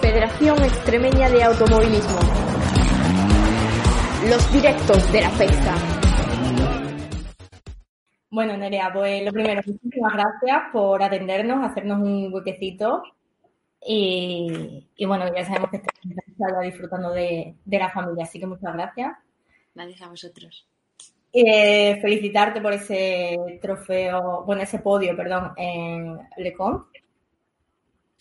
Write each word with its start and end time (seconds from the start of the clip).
Federación 0.00 0.62
Extremeña 0.62 1.28
de 1.30 1.42
Automovilismo. 1.42 2.18
Los 4.28 4.52
directos 4.52 5.12
de 5.12 5.20
la 5.20 5.30
fecha. 5.30 5.74
Bueno, 8.30 8.56
Nerea, 8.56 8.92
pues 8.92 9.24
lo 9.24 9.32
primero, 9.32 9.60
muchísimas 9.66 10.14
gracias 10.14 10.62
por 10.72 11.02
atendernos, 11.02 11.64
hacernos 11.64 12.00
un 12.00 12.32
huequecito. 12.32 13.02
Y, 13.84 14.86
bueno, 15.06 15.24
ya 15.34 15.44
sabemos 15.44 15.70
que 15.70 15.76
estás 15.78 15.94
disfrutando 16.62 17.10
de, 17.10 17.56
la 17.66 17.90
familia, 17.90 18.24
así 18.24 18.38
que 18.38 18.46
muchas 18.46 18.72
gracias. 18.72 19.12
Gracias 19.74 20.02
a 20.02 20.08
vosotros. 20.08 20.66
Eh, 21.32 21.98
felicitarte 22.00 22.60
por 22.60 22.72
ese 22.72 23.58
trofeo, 23.60 24.44
bueno, 24.44 24.62
ese 24.62 24.78
podio, 24.78 25.16
perdón, 25.16 25.52
en 25.56 26.18
Lecon. 26.36 26.86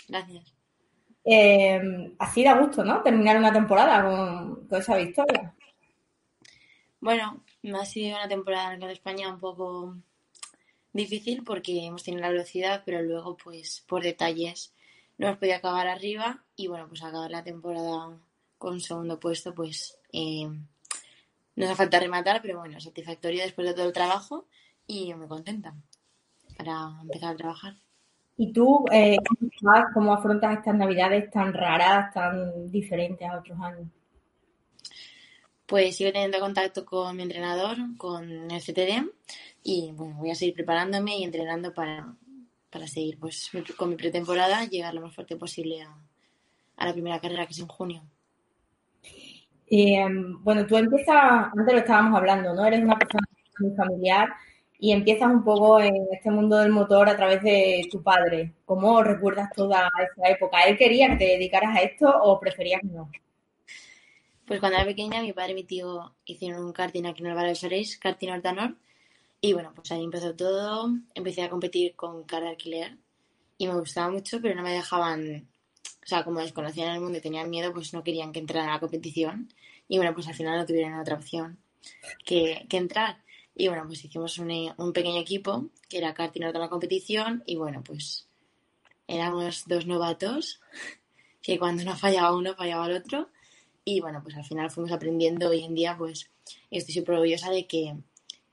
Gracias. 0.08 0.61
Eh, 1.24 2.16
así 2.18 2.44
da 2.44 2.58
gusto, 2.58 2.84
¿no? 2.84 3.02
Terminar 3.02 3.38
una 3.38 3.54
temporada 3.54 4.04
con, 4.04 4.68
esa 4.72 4.98
victoria. 4.98 5.54
Bueno, 7.00 7.44
ha 7.80 7.86
sido 7.86 8.18
una 8.18 8.28
temporada 8.28 8.74
en 8.74 8.84
España 8.84 9.30
un 9.34 9.40
poco 9.40 9.96
difícil 10.94 11.44
porque 11.44 11.86
hemos 11.86 12.04
tenido 12.04 12.22
la 12.22 12.30
velocidad, 12.30 12.84
pero 12.86 13.02
luego, 13.02 13.38
pues, 13.38 13.84
por 13.88 14.04
detalles, 14.04 14.74
no 15.18 15.28
hemos 15.28 15.40
podido 15.40 15.58
acabar 15.58 15.88
arriba 15.88 16.44
y, 16.56 16.68
bueno, 16.68 16.88
pues 16.88 17.04
acabar 17.04 17.32
la 17.32 17.44
temporada 17.44 18.18
con 18.58 18.80
segundo 18.80 19.20
puesto, 19.20 19.54
pues, 19.54 19.98
eh, 20.14 20.48
nos 21.56 21.70
ha 21.70 21.76
falta 21.76 22.00
rematar, 22.00 22.42
pero 22.42 22.60
bueno, 22.60 22.80
satisfactorio 22.80 23.44
después 23.44 23.68
de 23.68 23.74
todo 23.74 23.86
el 23.86 23.94
trabajo 23.94 24.48
y 24.88 25.14
muy 25.14 25.28
contenta 25.28 25.76
para 26.58 27.00
empezar 27.02 27.34
a 27.34 27.38
trabajar. 27.38 27.76
¿Y 28.42 28.52
tú 28.54 28.86
eh, 28.92 29.18
cómo 29.94 30.16
afrontas 30.16 30.58
estas 30.58 30.74
navidades 30.74 31.30
tan 31.30 31.54
raras, 31.54 32.12
tan 32.12 32.72
diferentes 32.72 33.30
a 33.30 33.38
otros 33.38 33.56
años? 33.62 33.88
Pues 35.68 35.96
sigo 35.96 36.12
teniendo 36.12 36.40
contacto 36.40 36.84
con 36.84 37.16
mi 37.16 37.22
entrenador, 37.22 37.78
con 37.98 38.50
el 38.50 38.60
CTD, 38.60 39.08
y 39.62 39.92
bueno, 39.94 40.16
voy 40.18 40.32
a 40.32 40.36
seguir 40.36 40.56
preparándome 40.56 41.20
y 41.20 41.24
entrenando 41.24 41.72
para, 41.72 42.16
seguir 42.88 43.20
pues 43.20 43.52
con 43.78 43.90
mi 43.90 43.96
pretemporada, 43.96 44.66
llegar 44.66 44.96
lo 44.96 45.02
más 45.02 45.14
fuerte 45.14 45.36
posible 45.36 45.84
a, 45.84 46.84
la 46.84 46.94
primera 46.94 47.20
carrera 47.20 47.46
que 47.46 47.54
es 47.54 47.60
en 47.60 47.68
junio. 47.68 48.02
Eh, 49.70 50.04
bueno, 50.40 50.66
tú 50.66 50.78
empiezas, 50.78 51.54
antes 51.56 51.74
lo 51.76 51.80
estábamos 51.80 52.18
hablando, 52.18 52.56
¿no? 52.56 52.66
Eres 52.66 52.84
una 52.84 52.98
persona 52.98 53.28
muy 53.60 53.76
familiar 53.76 54.30
y 54.84 54.92
empiezas 54.92 55.32
un 55.32 55.44
poco 55.44 55.80
en 55.80 55.94
este 56.12 56.32
mundo 56.32 56.58
del 56.58 56.72
motor 56.72 57.08
a 57.08 57.16
través 57.16 57.44
de 57.44 57.88
tu 57.92 58.02
padre. 58.02 58.56
¿Cómo 58.66 59.04
recuerdas 59.04 59.52
toda 59.56 59.88
esa 60.02 60.28
época? 60.28 60.64
¿Él 60.64 60.76
quería 60.76 61.08
que 61.12 61.18
te 61.18 61.26
dedicaras 61.26 61.78
a 61.78 61.82
esto 61.82 62.10
o 62.10 62.40
preferías 62.40 62.84
no? 62.84 63.12
Pues 64.48 64.60
cuando 64.60 64.78
era 64.80 64.86
pequeña, 64.88 65.22
mi 65.22 65.34
padre 65.34 65.52
y 65.52 65.56
mi 65.56 65.64
tío 65.66 66.16
hicieron 66.26 66.66
un 66.66 66.74
karting 66.74 67.06
aquí 67.06 67.22
en 67.22 67.30
el 67.30 67.36
barrio 67.36 67.52
de 67.52 67.56
Soreis, 67.56 68.00
karting 68.00 68.32
Hortanor, 68.32 68.76
y 69.40 69.54
bueno, 69.54 69.72
pues 69.76 69.92
ahí 69.92 70.04
empezó 70.04 70.36
todo. 70.36 70.90
Empecé 71.14 71.44
a 71.44 71.50
competir 71.50 71.96
con 71.96 72.24
car 72.24 72.42
de 72.42 72.50
alquiler 72.50 72.98
y 73.60 73.68
me 73.68 73.76
gustaba 73.76 74.10
mucho, 74.12 74.42
pero 74.42 74.56
no 74.56 74.64
me 74.64 74.72
dejaban, 74.74 75.48
o 76.04 76.08
sea, 76.08 76.24
como 76.24 76.40
desconocían 76.40 76.96
el 76.96 77.02
mundo 77.02 77.20
y 77.20 77.22
tenían 77.22 77.52
miedo, 77.52 77.72
pues 77.72 77.94
no 77.94 78.04
querían 78.04 78.32
que 78.32 78.40
entrara 78.40 78.70
a 78.70 78.74
la 78.76 78.80
competición. 78.80 79.54
Y 79.88 79.98
bueno, 79.98 80.14
pues 80.16 80.28
al 80.28 80.34
final 80.34 80.58
no 80.58 80.66
tuvieron 80.66 81.00
otra 81.00 81.16
opción 81.16 81.60
que, 82.26 82.66
que 82.68 82.78
entrar. 82.78 83.18
Y 83.62 83.68
bueno, 83.68 83.84
pues 83.86 84.04
hicimos 84.04 84.40
un, 84.40 84.92
pequeño 84.92 85.22
equipo 85.22 85.70
que 85.88 86.00
era 86.00 86.16
karting 86.16 86.42
de 86.42 86.54
la 86.58 86.68
competición 86.68 87.44
y 87.46 87.58
bueno, 87.58 87.84
pues 87.84 88.26
éramos 89.08 89.66
dos 89.68 89.86
novatos 89.86 90.60
que 91.44 91.60
cuando 91.60 91.84
no 91.84 91.96
fallaba 91.96 92.36
uno 92.36 92.56
fallaba 92.56 92.88
el 92.88 92.98
otro 92.98 93.30
y 93.86 94.00
bueno, 94.02 94.24
pues 94.24 94.36
al 94.36 94.46
final 94.46 94.72
fuimos 94.72 94.92
aprendiendo. 94.92 95.50
Hoy 95.50 95.64
en 95.64 95.76
día 95.76 95.96
pues 95.96 96.28
estoy 96.72 96.96
súper 96.96 97.14
orgullosa 97.14 97.52
de 97.52 97.68
que 97.68 97.98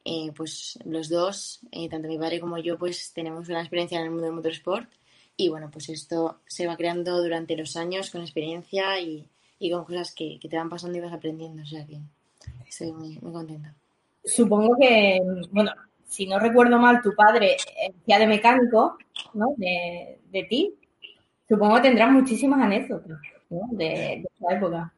eh, 0.04 0.30
pues 0.36 0.78
los 0.84 1.08
dos, 1.08 1.60
eh, 1.72 1.88
tanto 1.88 2.06
mi 2.06 2.18
padre 2.18 2.38
como 2.38 2.58
yo, 2.58 2.76
pues 2.76 3.14
tenemos 3.14 3.48
una 3.48 3.60
experiencia 3.60 4.00
en 4.00 4.04
el 4.04 4.10
mundo 4.10 4.26
del 4.26 4.34
motorsport 4.34 4.90
y 5.38 5.48
bueno, 5.48 5.70
pues 5.70 5.88
esto 5.88 6.40
se 6.46 6.66
va 6.66 6.76
creando 6.76 7.16
durante 7.22 7.56
los 7.56 7.78
años 7.78 8.10
con 8.10 8.20
experiencia 8.20 9.00
y, 9.00 9.26
con 9.70 9.86
cosas 9.86 10.14
que, 10.14 10.38
te 10.38 10.54
van 10.54 10.68
pasando 10.68 10.98
y 10.98 11.00
vas 11.00 11.14
aprendiendo, 11.14 11.62
o 11.62 11.66
sea 11.66 11.86
que 11.86 11.98
estoy 12.66 12.92
muy, 12.92 13.18
muy 13.22 13.32
contenta 13.32 13.74
supongo 14.28 14.76
que, 14.76 15.20
bueno, 15.50 15.72
si 16.04 16.26
no 16.26 16.38
recuerdo 16.38 16.78
mal, 16.78 17.02
tu 17.02 17.14
padre 17.14 17.56
hacía 18.02 18.18
de 18.18 18.26
mecánico, 18.26 18.98
¿no? 19.34 19.54
De, 19.56 20.46
ti. 20.48 20.74
Supongo 21.48 21.76
que 21.76 21.82
tendrás 21.82 22.10
muchísimas 22.10 22.60
anécdotas, 22.60 23.18
¿no? 23.50 23.60
De, 23.70 24.24
esa 24.34 24.54
época. 24.54 24.92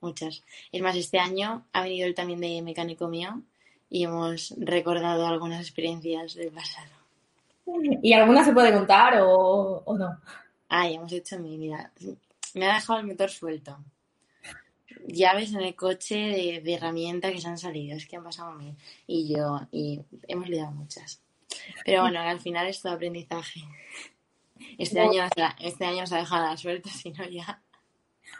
Muchas. 0.00 0.42
Es 0.72 0.82
más, 0.82 0.96
este 0.96 1.18
año 1.18 1.66
ha 1.72 1.82
venido 1.82 2.06
él 2.06 2.14
también 2.14 2.40
de 2.40 2.62
mecánico 2.62 3.08
mío 3.08 3.42
y 3.90 4.04
hemos 4.04 4.54
recordado 4.58 5.26
algunas 5.26 5.60
experiencias 5.60 6.34
del 6.34 6.52
pasado. 6.52 6.90
¿Y 8.02 8.12
alguna 8.14 8.44
se 8.44 8.52
puede 8.52 8.72
contar 8.72 9.20
o, 9.20 9.82
o 9.84 9.98
no? 9.98 10.20
Ay, 10.68 10.94
hemos 10.94 11.12
hecho 11.12 11.38
mi 11.38 11.56
vida. 11.58 11.92
Me 12.54 12.66
ha 12.66 12.74
dejado 12.74 13.00
el 13.00 13.06
motor 13.06 13.30
suelto 13.30 13.78
llaves 15.06 15.52
en 15.52 15.60
el 15.60 15.74
coche 15.74 16.16
de, 16.62 16.74
herramientas 16.74 17.32
que 17.32 17.40
se 17.40 17.48
han 17.48 17.58
salido, 17.58 17.96
es 17.96 18.06
que 18.06 18.16
han 18.16 18.24
pasado 18.24 18.50
a 18.50 18.54
mí 18.54 18.74
y 19.06 19.34
yo, 19.34 19.60
y 19.70 20.00
hemos 20.28 20.48
liado 20.48 20.72
muchas. 20.72 21.22
Pero 21.84 22.02
bueno, 22.02 22.20
al 22.20 22.40
final 22.40 22.66
es 22.66 22.80
todo 22.80 22.92
aprendizaje. 22.92 23.60
Este 24.78 25.00
año, 25.00 25.24
este 25.60 25.84
año 25.84 26.06
se 26.06 26.14
ha 26.14 26.18
dejado 26.18 26.46
la 26.46 26.56
suerte, 26.56 26.88
si 26.90 27.10
no 27.10 27.24
ya. 27.24 27.62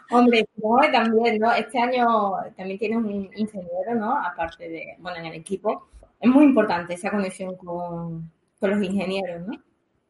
Hombre, 0.09 0.47
también, 0.91 1.39
¿no? 1.39 1.51
Este 1.53 1.79
año 1.79 2.33
también 2.55 2.79
tienes 2.79 2.97
un 2.97 3.29
ingeniero, 3.35 3.95
¿no? 3.95 4.17
Aparte 4.17 4.69
de, 4.69 4.95
bueno, 4.99 5.17
en 5.17 5.25
el 5.25 5.33
equipo. 5.35 5.89
Es 6.19 6.29
muy 6.29 6.45
importante 6.45 6.93
esa 6.93 7.09
conexión 7.09 7.55
con, 7.57 8.31
con 8.59 8.69
los 8.69 8.83
ingenieros, 8.83 9.47
¿no? 9.47 9.61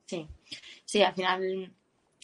Sí, 0.06 0.28
sí, 0.84 1.02
al 1.02 1.14
final 1.14 1.74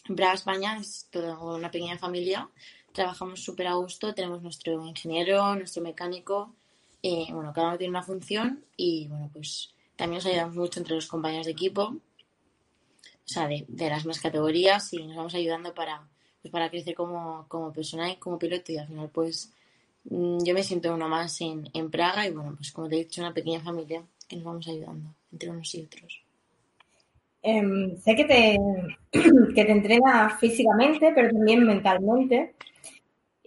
Braga 0.08 0.34
España 0.34 0.76
es 0.78 1.08
toda 1.10 1.38
una 1.38 1.70
pequeña 1.70 1.96
familia 1.98 2.48
trabajamos 2.92 3.40
súper 3.42 3.66
a 3.68 3.74
gusto, 3.74 4.14
tenemos 4.14 4.42
nuestro 4.42 4.86
ingeniero, 4.86 5.54
nuestro 5.54 5.82
mecánico, 5.82 6.54
eh, 7.02 7.26
bueno, 7.32 7.52
cada 7.52 7.68
uno 7.68 7.78
tiene 7.78 7.90
una 7.90 8.02
función 8.02 8.64
y 8.76 9.06
bueno, 9.08 9.30
pues 9.32 9.74
también 9.96 10.18
nos 10.18 10.26
ayudamos 10.26 10.56
mucho 10.56 10.80
entre 10.80 10.94
los 10.94 11.06
compañeros 11.06 11.46
de 11.46 11.52
equipo, 11.52 11.82
o 11.82 13.30
sea, 13.30 13.46
de, 13.46 13.66
las 13.68 14.06
más 14.06 14.20
categorías 14.20 14.92
y 14.94 15.06
nos 15.06 15.16
vamos 15.16 15.34
ayudando 15.34 15.74
para, 15.74 16.08
pues, 16.42 16.50
para 16.50 16.70
crecer 16.70 16.94
como, 16.94 17.46
como 17.48 17.72
persona 17.72 18.10
y 18.10 18.16
como 18.16 18.38
piloto 18.38 18.72
y 18.72 18.78
al 18.78 18.88
final 18.88 19.10
pues 19.10 19.52
mm, 20.04 20.38
yo 20.44 20.54
me 20.54 20.62
siento 20.62 20.94
uno 20.94 21.08
más 21.08 21.40
en, 21.40 21.68
en 21.74 21.90
Praga 21.90 22.26
y 22.26 22.32
bueno, 22.32 22.54
pues 22.56 22.72
como 22.72 22.88
te 22.88 22.96
he 22.96 23.04
dicho, 23.04 23.20
una 23.20 23.34
pequeña 23.34 23.60
familia 23.60 24.02
que 24.26 24.36
nos 24.36 24.44
vamos 24.44 24.66
ayudando 24.68 25.14
entre 25.30 25.50
unos 25.50 25.74
y 25.74 25.82
otros. 25.82 26.22
Em, 27.42 27.96
sé 27.98 28.14
que 28.16 28.24
te, 28.24 28.58
que 29.54 29.64
te 29.64 29.72
entrenas 29.72 30.38
físicamente, 30.40 31.12
pero 31.14 31.30
también 31.30 31.64
mentalmente. 31.64 32.54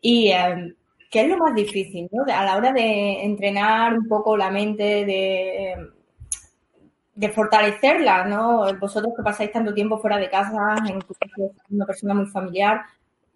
¿Y 0.02 0.30
em, 0.30 0.76
qué 1.10 1.22
es 1.22 1.28
lo 1.30 1.38
más 1.38 1.54
difícil 1.54 2.10
¿no? 2.12 2.24
a 2.24 2.44
la 2.44 2.58
hora 2.58 2.74
de 2.74 3.24
entrenar 3.24 3.94
un 3.98 4.08
poco 4.08 4.36
la 4.36 4.50
mente, 4.50 5.06
de, 5.06 5.76
de 7.16 7.30
fortalecerla? 7.30 8.26
¿no? 8.26 8.66
Vosotros 8.80 9.14
que 9.16 9.24
pasáis 9.24 9.52
tanto 9.52 9.74
tiempo 9.74 10.00
fuera 10.00 10.18
de 10.18 10.30
casa, 10.30 10.76
en 10.88 11.00
una 11.70 11.86
persona 11.86 12.14
muy 12.14 12.26
familiar, 12.28 12.82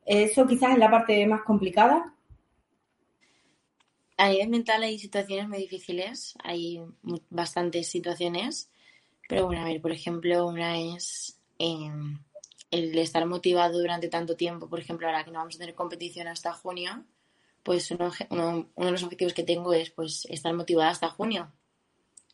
¿eso 0.05 0.47
quizás 0.47 0.73
es 0.73 0.79
la 0.79 0.91
parte 0.91 1.25
más 1.27 1.41
complicada? 1.41 2.11
A 4.17 4.29
nivel 4.29 4.49
mental 4.49 4.81
hay 4.83 4.97
situaciones 4.97 5.49
muy 5.49 5.57
difíciles, 5.57 6.35
hay 6.43 6.81
bastantes 7.29 7.89
situaciones, 7.89 8.69
pero 9.27 9.45
bueno, 9.47 9.61
a 9.61 9.65
ver, 9.65 9.81
por 9.81 9.91
ejemplo, 9.91 10.47
una 10.47 10.79
es 10.79 11.37
em, 11.59 12.19
el 12.75 12.97
estar 12.97 13.25
motivado 13.25 13.79
durante 13.79 14.09
tanto 14.09 14.35
tiempo, 14.35 14.69
por 14.69 14.79
ejemplo, 14.79 15.07
ahora 15.07 15.23
que 15.23 15.31
no 15.31 15.39
vamos 15.39 15.55
a 15.55 15.59
tener 15.59 15.75
competición 15.75 16.27
hasta 16.27 16.53
junio, 16.53 17.03
pues 17.63 17.89
uno, 17.91 18.11
de 18.77 18.91
los 18.91 19.03
objetivos 19.03 19.33
que 19.33 19.43
tengo 19.43 19.73
es 19.73 19.89
pues 19.89 20.25
estar 20.29 20.53
motivada 20.53 20.91
hasta 20.91 21.09
junio 21.09 21.51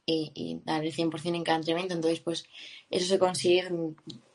y, 0.05 0.59
dar 0.65 0.83
el 0.83 0.93
100% 0.93 1.35
en 1.35 1.43
cada 1.43 1.57
entrenamiento. 1.57 1.93
Entonces, 1.93 2.19
pues 2.19 2.45
eso 2.89 3.05
se 3.05 3.17
consigue 3.17 3.69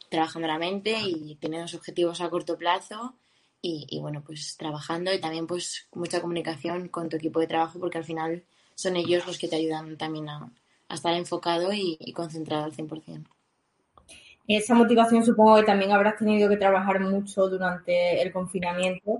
trabajando 0.09 0.49
la 0.49 0.59
mente 0.59 0.97
y 0.99 1.37
teniendo 1.37 1.77
objetivos 1.77 2.21
a 2.21 2.31
corto 2.31 2.57
plazo 2.57 3.15
y, 3.61 3.99
bueno, 4.01 4.23
pues 4.25 4.57
trabajando 4.57 5.13
y 5.13 5.21
también 5.21 5.47
pues 5.49 5.89
mucha 5.93 6.21
comunicación 6.21 6.89
con 6.89 7.09
tu 7.09 7.17
equipo 7.17 7.41
de 7.41 7.49
trabajo 7.49 7.81
porque 7.81 7.99
al 7.99 8.05
final 8.05 8.45
son 8.77 8.97
ellos 8.97 9.27
los 9.27 9.39
que 9.39 9.49
te 9.49 9.57
ayudan 9.57 9.99
también 9.99 10.29
a, 10.29 10.53
estar 10.89 11.15
enfocado 11.15 11.73
y, 11.73 11.97
y, 11.99 12.13
concentrado 12.13 12.65
al 12.65 12.73
100%. 12.73 13.27
Esa 14.49 14.75
motivación 14.75 15.25
supongo 15.25 15.57
que 15.57 15.65
también 15.65 15.91
habrás 15.93 16.17
tenido 16.17 16.49
que 16.49 16.57
trabajar 16.57 17.01
mucho 17.01 17.49
durante 17.49 18.23
el 18.23 18.33
confinamiento. 18.33 19.19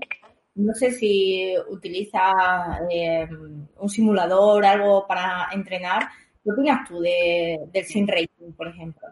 No 0.55 0.73
sé 0.73 0.91
si 0.91 1.53
utiliza 1.69 2.31
eh, 2.89 3.27
un 3.77 3.89
simulador, 3.89 4.65
algo 4.65 5.05
para 5.05 5.49
entrenar. 5.51 6.07
¿Qué 6.43 6.51
opinas 6.51 6.87
tú 6.87 6.99
de, 7.01 7.59
del 7.73 7.85
sim 7.85 8.07
racing, 8.07 8.53
por 8.55 8.69
ejemplo? 8.69 9.07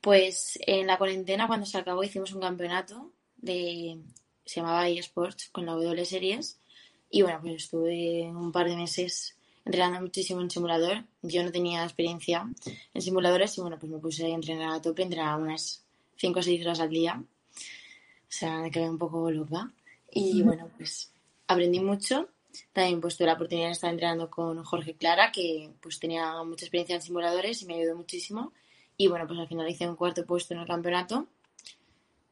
Pues 0.00 0.58
en 0.66 0.86
la 0.86 0.98
cuarentena, 0.98 1.46
cuando 1.46 1.66
se 1.66 1.78
acabó, 1.78 2.04
hicimos 2.04 2.32
un 2.32 2.42
campeonato 2.42 3.12
de. 3.36 3.98
se 4.44 4.60
llamaba 4.60 4.88
eSports 4.88 5.48
con 5.50 5.66
la 5.66 5.72
W 5.72 6.04
Series. 6.04 6.60
Y 7.10 7.22
bueno, 7.22 7.40
pues 7.40 7.54
estuve 7.64 8.30
un 8.30 8.52
par 8.52 8.68
de 8.68 8.76
meses 8.76 9.35
entrenando 9.66 10.00
muchísimo 10.00 10.40
en 10.40 10.50
simulador. 10.50 11.04
Yo 11.22 11.42
no 11.42 11.50
tenía 11.50 11.82
experiencia 11.82 12.48
en 12.94 13.02
simuladores 13.02 13.58
y 13.58 13.60
bueno, 13.60 13.78
pues 13.78 13.90
me 13.92 13.98
puse 13.98 14.24
a 14.24 14.34
entrenar 14.34 14.72
a 14.72 14.80
tope, 14.80 15.02
entrenaba 15.02 15.36
unas 15.36 15.84
5 16.16 16.38
o 16.38 16.42
6 16.42 16.60
horas 16.62 16.80
al 16.80 16.90
día. 16.90 17.20
O 17.20 18.28
sea, 18.28 18.60
me 18.60 18.70
quedé 18.70 18.88
un 18.88 18.98
poco 18.98 19.30
loca. 19.30 19.70
Y 20.10 20.42
bueno, 20.42 20.70
pues 20.76 21.12
aprendí 21.48 21.80
mucho. 21.80 22.28
También 22.72 23.00
pues 23.00 23.16
tuve 23.16 23.26
la 23.26 23.34
oportunidad 23.34 23.66
de 23.66 23.72
estar 23.72 23.90
entrenando 23.90 24.30
con 24.30 24.64
Jorge 24.64 24.94
Clara, 24.94 25.30
que 25.30 25.70
pues 25.82 25.98
tenía 25.98 26.42
mucha 26.44 26.64
experiencia 26.64 26.94
en 26.94 27.02
simuladores 27.02 27.60
y 27.62 27.66
me 27.66 27.74
ayudó 27.74 27.96
muchísimo. 27.96 28.52
Y 28.96 29.08
bueno, 29.08 29.26
pues 29.26 29.38
al 29.38 29.48
final 29.48 29.68
hice 29.68 29.88
un 29.88 29.96
cuarto 29.96 30.24
puesto 30.24 30.54
en 30.54 30.60
el 30.60 30.66
campeonato. 30.66 31.26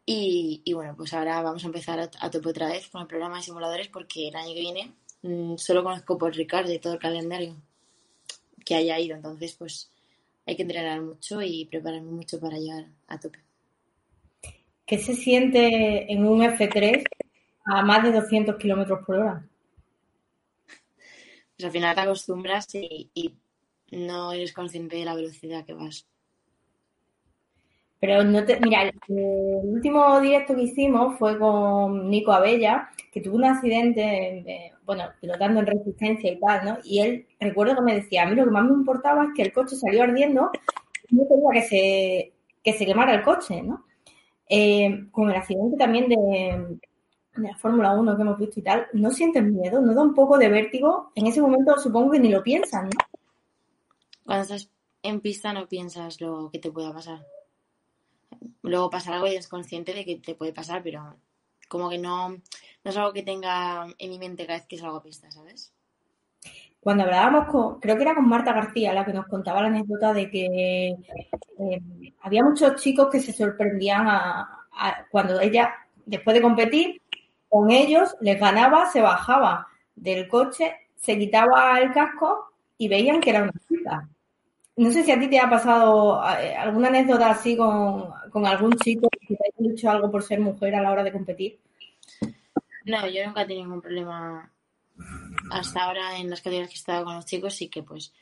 Y, 0.06 0.62
y 0.64 0.72
bueno, 0.72 0.94
pues 0.96 1.12
ahora 1.14 1.42
vamos 1.42 1.64
a 1.64 1.66
empezar 1.66 1.98
a, 1.98 2.10
a 2.20 2.30
tope 2.30 2.48
otra 2.48 2.68
vez 2.68 2.88
con 2.88 3.02
el 3.02 3.06
programa 3.08 3.38
de 3.38 3.42
simuladores 3.42 3.88
porque 3.88 4.28
el 4.28 4.36
año 4.36 4.54
que 4.54 4.60
viene 4.60 4.92
Mm, 5.24 5.56
solo 5.56 5.82
conozco 5.82 6.18
por 6.18 6.34
Ricardo 6.36 6.70
y 6.70 6.78
todo 6.78 6.92
el 6.92 6.98
calendario 6.98 7.56
que 8.62 8.74
haya 8.74 9.00
ido, 9.00 9.16
entonces 9.16 9.54
pues 9.54 9.90
hay 10.46 10.54
que 10.54 10.62
entrenar 10.62 11.00
mucho 11.00 11.40
y 11.40 11.64
prepararme 11.64 12.10
mucho 12.10 12.38
para 12.38 12.58
llegar 12.58 12.84
a 13.08 13.18
tope. 13.18 13.38
¿Qué 14.84 14.98
se 14.98 15.14
siente 15.14 16.12
en 16.12 16.26
un 16.26 16.42
F3 16.42 17.04
a 17.64 17.82
más 17.82 18.02
de 18.02 18.12
200 18.12 18.56
kilómetros 18.56 19.00
por 19.06 19.16
hora? 19.16 19.48
Pues 20.66 21.64
al 21.64 21.70
final 21.70 21.94
te 21.94 22.00
acostumbras 22.02 22.74
y, 22.74 23.10
y 23.14 23.34
no 23.92 24.30
eres 24.30 24.52
consciente 24.52 24.96
de 24.96 25.06
la 25.06 25.14
velocidad 25.14 25.64
que 25.64 25.72
vas. 25.72 26.06
Pero 28.06 28.22
no 28.22 28.44
te, 28.44 28.60
mira, 28.60 28.82
el, 28.82 28.92
último 29.08 30.20
directo 30.20 30.54
que 30.54 30.64
hicimos 30.64 31.18
fue 31.18 31.38
con 31.38 32.10
Nico 32.10 32.32
Abella, 32.32 32.90
que 33.10 33.22
tuvo 33.22 33.36
un 33.36 33.46
accidente, 33.46 34.74
bueno, 34.84 35.04
pilotando 35.22 35.60
en 35.60 35.66
resistencia 35.66 36.30
y 36.30 36.38
tal, 36.38 36.64
¿no? 36.66 36.78
Y 36.84 37.00
él, 37.00 37.26
recuerdo 37.40 37.76
que 37.76 37.80
me 37.80 37.94
decía, 37.94 38.24
a 38.24 38.26
mí 38.26 38.36
lo 38.36 38.44
que 38.44 38.50
más 38.50 38.64
me 38.64 38.74
importaba 38.74 39.24
es 39.24 39.30
que 39.34 39.40
el 39.40 39.54
coche 39.54 39.76
salió 39.76 40.02
ardiendo 40.02 40.50
y 41.08 41.16
no 41.16 41.22
quería 41.26 41.62
que 41.62 41.62
se, 41.66 42.32
que 42.62 42.72
se 42.74 42.84
quemara 42.84 43.14
el 43.14 43.22
coche, 43.22 43.62
¿no? 43.62 43.86
Eh, 44.50 45.06
con 45.10 45.30
el 45.30 45.36
accidente 45.36 45.78
también 45.78 46.06
de, 46.10 46.78
de 47.36 47.48
la 47.48 47.56
Fórmula 47.56 47.94
1 47.94 48.16
que 48.16 48.22
hemos 48.22 48.38
visto 48.38 48.60
y 48.60 48.64
tal, 48.64 48.86
¿no 48.92 49.12
sientes 49.12 49.42
miedo? 49.44 49.80
¿No 49.80 49.94
da 49.94 50.02
un 50.02 50.12
poco 50.12 50.36
de 50.36 50.50
vértigo? 50.50 51.10
En 51.14 51.26
ese 51.26 51.40
momento 51.40 51.78
supongo 51.78 52.10
que 52.10 52.20
ni 52.20 52.28
lo 52.28 52.42
piensas, 52.42 52.84
¿no? 52.84 52.90
Cuando 54.26 54.42
estás 54.42 54.68
en 55.02 55.22
pista 55.22 55.54
no 55.54 55.66
piensas 55.66 56.20
lo 56.20 56.50
que 56.50 56.58
te 56.58 56.70
pueda 56.70 56.92
pasar 56.92 57.20
luego 58.62 58.90
pasa 58.90 59.14
algo 59.14 59.26
y 59.26 59.32
eres 59.32 59.48
consciente 59.48 59.94
de 59.94 60.04
que 60.04 60.16
te 60.16 60.34
puede 60.34 60.52
pasar, 60.52 60.82
pero 60.82 61.16
como 61.68 61.88
que 61.88 61.98
no, 61.98 62.28
no 62.30 62.40
es 62.84 62.96
algo 62.96 63.12
que 63.12 63.22
tenga 63.22 63.86
en 63.98 64.10
mi 64.10 64.18
mente 64.18 64.46
cada 64.46 64.58
vez 64.58 64.66
que 64.66 64.78
salgo 64.78 64.96
a 64.96 65.02
pista, 65.02 65.30
¿sabes? 65.30 65.72
Cuando 66.80 67.04
hablábamos 67.04 67.48
con, 67.48 67.80
creo 67.80 67.96
que 67.96 68.02
era 68.02 68.14
con 68.14 68.28
Marta 68.28 68.52
García, 68.52 68.92
la 68.92 69.06
que 69.06 69.12
nos 69.14 69.26
contaba 69.26 69.62
la 69.62 69.68
anécdota 69.68 70.12
de 70.12 70.30
que 70.30 70.88
eh, 71.58 71.82
había 72.20 72.44
muchos 72.44 72.74
chicos 72.76 73.08
que 73.10 73.20
se 73.20 73.32
sorprendían 73.32 74.06
a, 74.06 74.66
cuando 75.10 75.40
ella, 75.40 75.72
después 76.04 76.34
de 76.34 76.42
competir, 76.42 77.00
con 77.48 77.70
ellos 77.70 78.14
les 78.20 78.38
ganaba, 78.38 78.90
se 78.90 79.00
bajaba 79.00 79.66
del 79.94 80.28
coche, 80.28 80.74
se 80.96 81.18
quitaba 81.18 81.78
el 81.80 81.92
casco 81.92 82.52
y 82.76 82.88
veían 82.88 83.20
que 83.20 83.30
era 83.30 83.44
una 83.44 83.52
chica. 83.66 84.08
No 84.76 84.90
sé 84.90 85.04
si 85.04 85.12
a 85.12 85.20
ti 85.20 85.28
te 85.28 85.38
ha 85.38 85.48
pasado 85.48 86.20
eh, 86.40 86.54
alguna 86.56 86.88
anécdota 86.88 87.30
así 87.30 87.56
con, 87.56 88.12
algún 88.46 88.76
chico 88.78 89.08
que 89.08 89.36
te 89.36 89.44
haya 89.44 89.70
dicho 89.70 89.88
algo 89.88 90.10
por 90.10 90.22
ser 90.22 90.40
mujer 90.40 90.74
a 90.74 90.82
la 90.82 90.90
hora 90.90 91.04
de 91.04 91.12
competir. 91.12 91.60
No, 92.84 93.08
yo 93.08 93.24
nunca 93.24 93.42
he 93.42 93.46
tenido 93.46 93.64
ningún 93.64 93.80
problema 93.80 94.50
hasta 95.50 95.84
ahora 95.84 96.18
en 96.18 96.28
las 96.28 96.40
categorías 96.40 96.68
que 96.68 96.74
he 96.74 96.78
estado 96.78 97.04
con 97.04 97.14
los 97.14 97.26
chicos 97.26 97.60
y 97.62 97.68
que 97.68 97.82
pues 97.82 98.12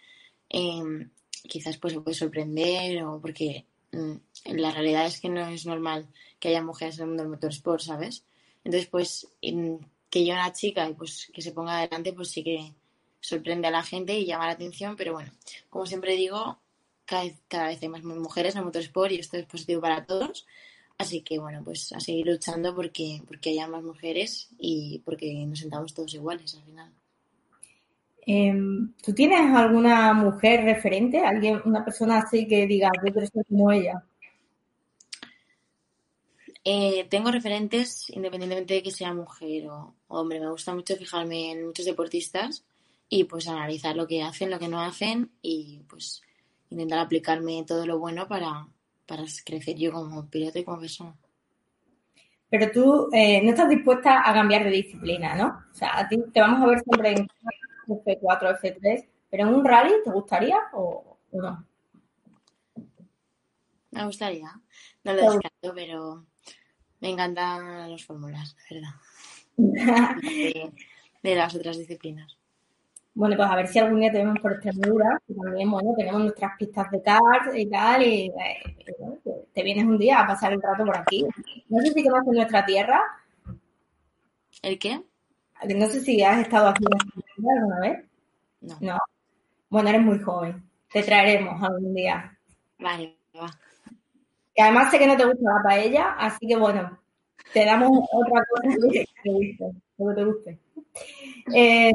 em, 0.48 1.10
quizás 1.48 1.78
pues 1.78 1.94
se 1.94 2.00
puede 2.00 2.14
sorprender 2.14 3.02
o 3.02 3.20
porque 3.20 3.66
mm, 3.92 4.12
la 4.52 4.70
realidad 4.70 5.06
es 5.06 5.20
que 5.20 5.30
no 5.30 5.46
es 5.48 5.66
normal 5.66 6.06
que 6.38 6.48
haya 6.48 6.62
mujeres 6.62 6.96
en 6.96 7.02
el 7.02 7.08
mundo 7.08 7.22
del 7.22 7.30
motorsport, 7.32 7.80
¿sabes? 7.80 8.24
Entonces 8.62 8.88
pues 8.88 9.28
que 9.40 10.26
yo 10.26 10.34
una 10.34 10.52
chica 10.52 10.88
y 10.88 10.94
pues 10.94 11.30
que 11.32 11.40
se 11.40 11.52
ponga 11.52 11.78
adelante 11.78 12.12
pues 12.12 12.30
sí 12.30 12.44
que 12.44 12.74
sorprende 13.22 13.68
a 13.68 13.70
la 13.70 13.82
gente 13.82 14.18
y 14.18 14.26
llama 14.26 14.46
la 14.46 14.52
atención, 14.52 14.96
pero 14.96 15.14
bueno, 15.14 15.30
como 15.70 15.86
siempre 15.86 16.16
digo, 16.16 16.58
cada 17.06 17.24
vez, 17.24 17.40
cada 17.48 17.68
vez 17.68 17.82
hay 17.82 17.88
más 17.88 18.02
mujeres 18.02 18.54
en 18.56 18.64
motorsport 18.64 19.12
y 19.12 19.20
esto 19.20 19.38
es 19.38 19.46
positivo 19.46 19.80
para 19.80 20.04
todos. 20.04 20.46
Así 20.98 21.22
que 21.22 21.38
bueno, 21.38 21.62
pues 21.64 21.92
a 21.92 22.00
seguir 22.00 22.26
luchando 22.26 22.74
porque, 22.74 23.22
porque 23.26 23.50
haya 23.50 23.66
más 23.66 23.82
mujeres 23.82 24.50
y 24.58 25.00
porque 25.04 25.32
nos 25.46 25.60
sentamos 25.60 25.94
todos 25.94 26.14
iguales 26.14 26.54
al 26.54 26.62
final. 26.64 26.92
Em, 28.24 28.92
¿Tú 29.02 29.12
tienes 29.12 29.40
alguna 29.54 30.12
mujer 30.12 30.64
referente? 30.64 31.18
¿Alguien, 31.18 31.60
una 31.64 31.84
persona 31.84 32.18
así 32.18 32.46
que 32.46 32.66
diga, 32.66 32.90
yo 33.04 33.12
quiero 33.12 33.26
ser 33.26 33.44
como 33.46 33.72
ella? 33.72 34.04
Eh, 36.64 37.06
tengo 37.10 37.32
referentes 37.32 38.08
independientemente 38.10 38.74
de 38.74 38.82
que 38.82 38.92
sea 38.92 39.12
mujer 39.12 39.68
o, 39.68 39.94
hombre. 40.08 40.38
Me 40.38 40.50
gusta 40.50 40.74
mucho 40.74 40.96
fijarme 40.96 41.50
en 41.52 41.66
muchos 41.66 41.86
deportistas 41.86 42.64
y 43.14 43.24
pues 43.24 43.46
analizar 43.46 43.94
lo 43.94 44.06
que 44.06 44.22
hacen, 44.22 44.48
lo 44.48 44.58
que 44.58 44.68
no 44.68 44.80
hacen 44.80 45.32
y 45.42 45.82
pues 45.86 46.22
intentar 46.70 46.98
aplicarme 46.98 47.62
todo 47.66 47.84
lo 47.84 47.98
bueno 47.98 48.26
para, 48.26 48.66
para 49.04 49.24
crecer 49.44 49.76
yo 49.76 49.92
como 49.92 50.30
piloto 50.30 50.58
y 50.58 50.64
como 50.64 50.80
persona. 50.80 51.14
Pero 52.48 52.70
tú 52.72 53.10
eh, 53.12 53.42
no 53.42 53.50
estás 53.50 53.68
dispuesta 53.68 54.22
a 54.26 54.32
cambiar 54.32 54.64
de 54.64 54.70
disciplina, 54.70 55.34
¿no? 55.34 55.62
O 55.70 55.74
sea, 55.74 55.98
a 55.98 56.08
ti 56.08 56.16
te 56.32 56.40
vamos 56.40 56.62
a 56.62 56.66
ver 56.66 56.80
siempre 56.80 57.10
en 57.10 57.28
F4, 57.86 58.58
F3, 58.58 59.06
pero 59.28 59.42
en 59.42 59.54
un 59.56 59.62
rally 59.62 59.92
te 60.02 60.10
gustaría 60.10 60.56
o, 60.72 61.18
no? 61.32 61.66
Me 63.90 64.06
gustaría, 64.06 64.58
no 65.04 65.12
lo 65.12 65.32
descarto, 65.32 65.74
pero 65.74 66.24
me 67.00 67.10
encantan 67.10 67.90
los 67.90 68.06
fórmulas, 68.06 68.56
la 68.70 68.76
verdad. 69.58 70.72
de 71.22 71.34
las 71.34 71.54
otras 71.54 71.76
disciplinas. 71.76 72.38
Bueno, 73.14 73.36
pues 73.36 73.48
a 73.50 73.56
ver 73.56 73.68
si 73.68 73.78
algún 73.78 74.00
día 74.00 74.10
tenemos 74.10 74.38
por 74.40 74.52
Extremadura, 74.52 75.20
y 75.28 75.34
también, 75.34 75.70
bueno, 75.70 75.94
tenemos 75.96 76.22
nuestras 76.22 76.56
pistas 76.58 76.90
de 76.90 77.02
karts 77.02 77.54
y 77.54 77.66
tal, 77.66 78.02
y, 78.02 78.26
eh, 78.26 78.62
te 79.52 79.62
vienes 79.62 79.84
un 79.84 79.98
día 79.98 80.20
a 80.20 80.26
pasar 80.26 80.52
el 80.52 80.62
rato 80.62 80.84
por 80.84 80.96
aquí. 80.96 81.26
No 81.68 81.80
sé 81.82 81.92
si 81.92 82.04
conoces 82.04 82.32
nuestra 82.32 82.64
tierra. 82.64 83.00
¿El 84.62 84.78
qué? 84.78 85.02
No 85.76 85.86
sé 85.86 86.00
si 86.00 86.22
has 86.22 86.40
estado 86.40 86.68
aquí 86.68 86.84
alguna 87.36 87.80
vez. 87.80 88.04
No. 88.60 88.76
no. 88.80 88.98
Bueno, 89.68 89.90
eres 89.90 90.02
muy 90.02 90.18
joven. 90.18 90.62
Te 90.90 91.02
traeremos 91.02 91.62
algún 91.62 91.94
día. 91.94 92.36
Vale, 92.78 93.16
va. 93.34 93.50
Y 94.54 94.60
además 94.60 94.90
sé 94.90 94.98
que 94.98 95.06
no 95.06 95.16
te 95.16 95.24
gusta 95.24 95.42
la 95.42 95.62
paella, 95.62 96.12
así 96.18 96.46
que 96.46 96.56
bueno, 96.56 96.98
te 97.52 97.64
damos 97.64 97.90
otra 98.12 98.44
cosa 98.50 98.68
que 98.68 99.06
te 99.22 99.30
guste, 99.30 99.72
que 99.96 100.14
te 100.14 100.24
guste. 100.24 100.58
Eh, 101.52 101.90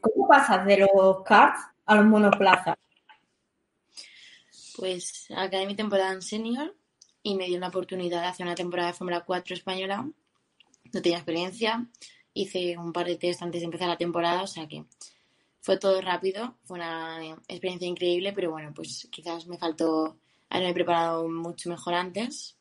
¿Cómo 0.00 0.28
pasas 0.28 0.64
de 0.66 0.78
los 0.78 1.22
karts 1.24 1.60
a 1.86 1.96
los 1.96 2.04
monoplazas? 2.06 2.76
Pues 4.76 5.26
acabé 5.36 5.66
mi 5.66 5.74
temporada 5.74 6.12
en 6.12 6.22
senior 6.22 6.74
y 7.22 7.34
me 7.34 7.46
dio 7.46 7.58
la 7.58 7.68
oportunidad 7.68 8.20
de 8.22 8.28
hacer 8.28 8.46
una 8.46 8.54
temporada 8.54 8.90
de 8.90 8.94
Fórmula 8.94 9.24
4 9.24 9.54
española. 9.54 10.08
No 10.92 11.02
tenía 11.02 11.18
experiencia, 11.18 11.86
hice 12.32 12.78
un 12.78 12.92
par 12.92 13.06
de 13.06 13.16
test 13.16 13.42
antes 13.42 13.60
de 13.60 13.64
empezar 13.66 13.88
la 13.88 13.96
temporada, 13.96 14.42
o 14.42 14.46
sea 14.46 14.68
que 14.68 14.84
fue 15.60 15.78
todo 15.78 16.00
rápido, 16.00 16.56
fue 16.64 16.78
una 16.78 17.18
experiencia 17.48 17.88
increíble, 17.88 18.32
pero 18.32 18.50
bueno, 18.50 18.72
pues 18.74 19.08
quizás 19.10 19.46
me 19.46 19.58
faltó 19.58 20.16
haberme 20.48 20.74
preparado 20.74 21.28
mucho 21.28 21.68
mejor 21.68 21.94
antes. 21.94 22.56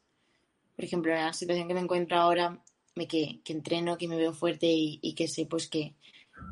Por 0.76 0.86
ejemplo, 0.86 1.14
la 1.14 1.32
situación 1.34 1.68
que 1.68 1.74
me 1.74 1.80
encuentro 1.82 2.18
ahora, 2.18 2.60
que, 2.96 3.40
que 3.44 3.54
entreno, 3.54 3.98
que 3.98 4.08
me 4.08 4.18
veo 4.18 4.34
fuerte 4.34 4.68
y, 4.68 5.00
y 5.02 5.14
que 5.14 5.28
sé 5.28 5.46
pues 5.46 5.70
que 5.70 5.96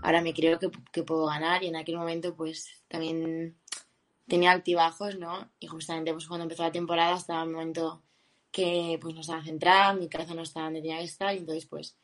ahora 0.04 0.22
me 0.22 0.34
creo 0.34 0.60
que, 0.60 1.04
puedo 1.04 1.26
ganar 1.26 1.64
y 1.64 1.68
en 1.68 1.76
aquel 1.76 1.98
momento 1.98 2.36
pues 2.36 2.84
también 2.88 3.58
tenía 4.28 4.52
altibajos, 4.52 5.18
¿no? 5.18 5.52
Y 5.60 5.68
justamente 5.68 6.12
pues 6.14 6.28
cuando 6.28 6.44
empezó 6.44 6.64
la 6.64 6.72
temporada 6.72 7.18
estaba 7.18 7.44
un 7.44 7.54
momento 7.54 8.04
que 8.52 8.98
pues 9.02 9.14
no 9.14 9.22
estaba 9.22 9.44
centrada, 9.44 9.94
mi 9.94 10.08
cabeza 10.08 10.34
no 10.34 10.44
estaba 10.44 10.68
donde 10.68 10.82
tenía 10.82 11.00
que 11.00 11.06
estar 11.06 11.34
y 11.34 11.40
entonces 11.40 11.66
pues 11.66 11.98